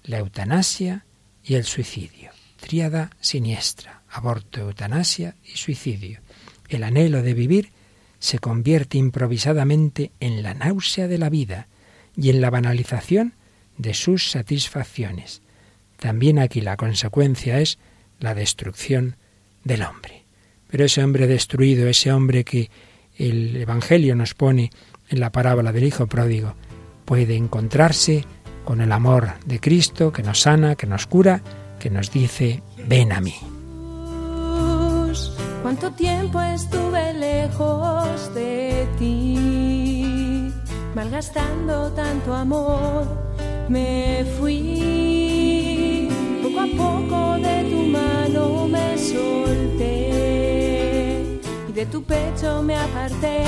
[0.05, 1.05] la eutanasia
[1.45, 2.31] y el suicidio.
[2.59, 6.21] Tríada siniestra, aborto, eutanasia y suicidio.
[6.69, 7.71] El anhelo de vivir
[8.19, 11.69] se convierte improvisadamente en la náusea de la vida
[12.17, 13.35] y en la banalización
[13.77, 15.43] de sus satisfacciones.
[15.99, 17.79] También aquí la consecuencia es
[18.21, 19.17] la destrucción
[19.65, 20.25] del hombre.
[20.69, 22.71] Pero ese hombre destruido, ese hombre que
[23.17, 24.71] el Evangelio nos pone
[25.09, 26.55] en la parábola del Hijo Pródigo,
[27.05, 28.25] puede encontrarse
[28.65, 31.43] con el amor de Cristo que nos sana, que nos cura,
[31.79, 33.35] que nos dice, ven a mí.
[35.63, 40.04] Cuánto tiempo estuve lejos de ti,
[40.95, 43.07] malgastando tanto amor,
[43.69, 46.09] me fui.
[46.43, 50.01] Poco a poco de tu mano me solté
[51.69, 53.45] y de tu pecho me aparté.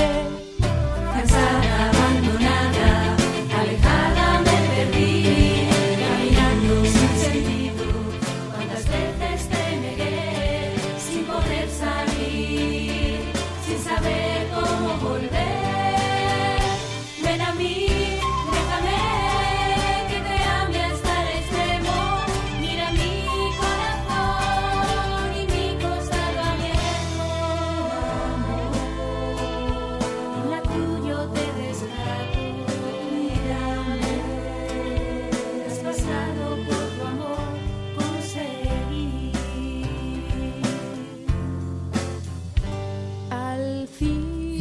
[1.13, 1.96] Cansada,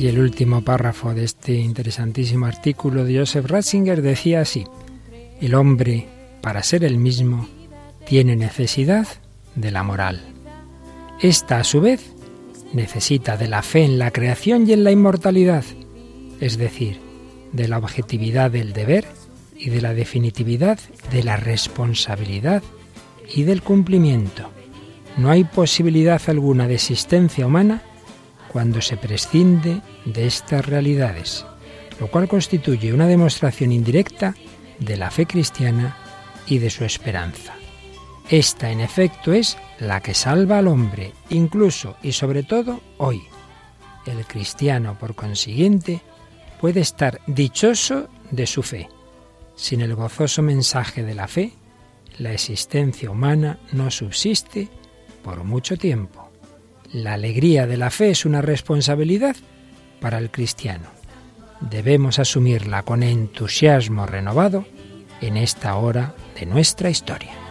[0.07, 4.63] Y el último párrafo de este interesantísimo artículo de Joseph Ratzinger decía así,
[5.41, 6.07] el hombre,
[6.43, 7.49] para ser el mismo,
[8.07, 9.09] tiene necesidad
[9.57, 10.23] de la moral.
[11.21, 12.15] Esta, a su vez,
[12.73, 15.65] necesita de la fe en la creación y en la inmortalidad,
[16.39, 17.01] es decir,
[17.51, 19.07] de la objetividad del deber
[19.57, 20.79] y de la definitividad
[21.11, 22.63] de la responsabilidad
[23.35, 24.51] y del cumplimiento.
[25.17, 27.83] No hay posibilidad alguna de existencia humana
[28.57, 31.45] cuando se prescinde de estas realidades,
[32.01, 34.35] lo cual constituye una demostración indirecta
[34.79, 35.99] de la fe cristiana
[36.47, 37.53] y de su esperanza.
[38.31, 43.25] Esta, en efecto, es la que salva al hombre, incluso y sobre todo hoy.
[44.07, 46.01] El cristiano, por consiguiente,
[46.59, 48.89] puede estar dichoso de su fe.
[49.55, 51.53] Sin el gozoso mensaje de la fe,
[52.17, 54.71] la existencia humana no subsiste
[55.23, 56.26] por mucho tiempo.
[56.97, 59.37] La alegría de la fe es una responsabilidad
[60.01, 60.89] para el cristiano.
[61.61, 64.65] Debemos asumirla con entusiasmo renovado
[65.21, 67.46] en esta hora de nuestra historia.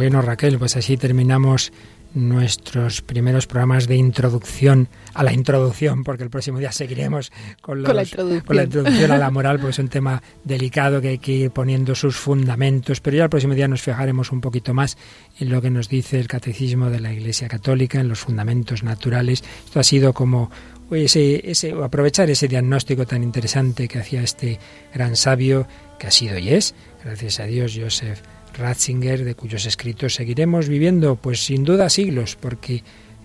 [0.00, 1.74] Bueno, Raquel, pues así terminamos
[2.14, 7.30] nuestros primeros programas de introducción a la introducción, porque el próximo día seguiremos
[7.60, 8.44] con, Con la los- introducción.
[8.46, 11.50] con la introducción a la moral, porque es un tema delicado que hay que ir
[11.50, 14.96] poniendo sus fundamentos, pero ya el próximo día nos fijaremos un poquito más
[15.38, 19.44] en lo que nos dice el catecismo de la Iglesia Católica, en los fundamentos naturales.
[19.66, 20.50] Esto ha sido como
[20.92, 24.58] ese, ese, aprovechar ese diagnóstico tan interesante que hacía este
[24.94, 26.74] gran sabio, que ha sido y es,
[27.04, 28.18] gracias a Dios, Joseph
[28.56, 32.82] Ratzinger, de cuyos escritos seguiremos viviendo, pues sin duda siglos, porque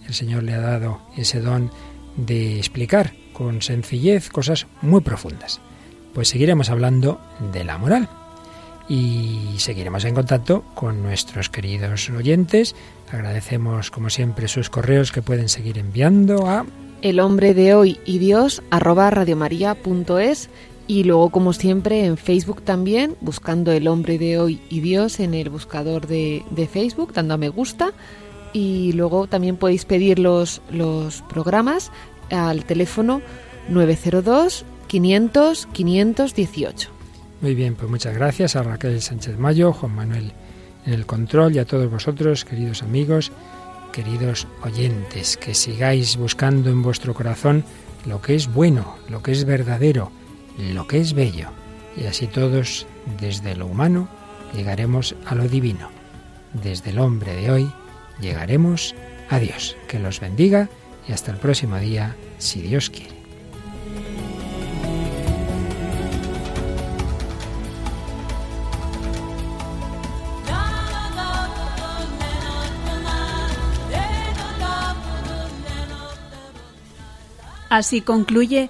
[0.07, 1.71] el Señor le ha dado ese don
[2.17, 5.59] de explicar con sencillez cosas muy profundas.
[6.13, 7.19] Pues seguiremos hablando
[7.51, 8.07] de la moral
[8.87, 12.75] y seguiremos en contacto con nuestros queridos oyentes.
[13.11, 16.65] Agradecemos como siempre sus correos que pueden seguir enviando a
[17.01, 20.49] El hombre de hoy y Dios arroba radiomaria.es
[20.87, 25.33] y luego como siempre en Facebook también buscando el hombre de hoy y Dios en
[25.33, 27.93] el buscador de, de Facebook dando a me gusta
[28.53, 31.91] y luego también podéis pedir los, los programas
[32.31, 33.21] al teléfono
[33.69, 36.89] 902 500 518.
[37.41, 40.31] Muy bien, pues muchas gracias a Raquel Sánchez Mayo, Juan Manuel
[40.85, 43.31] en el control y a todos vosotros, queridos amigos,
[43.91, 47.63] queridos oyentes, que sigáis buscando en vuestro corazón
[48.05, 50.11] lo que es bueno, lo que es verdadero,
[50.57, 51.49] lo que es bello.
[51.97, 52.87] Y así todos,
[53.19, 54.07] desde lo humano,
[54.53, 55.89] llegaremos a lo divino.
[56.53, 57.71] Desde el hombre de hoy,
[58.19, 58.95] llegaremos
[59.29, 59.75] a Dios.
[59.87, 60.69] Que los bendiga
[61.07, 63.15] y hasta el próximo día, si Dios quiere.
[77.69, 78.69] Así concluye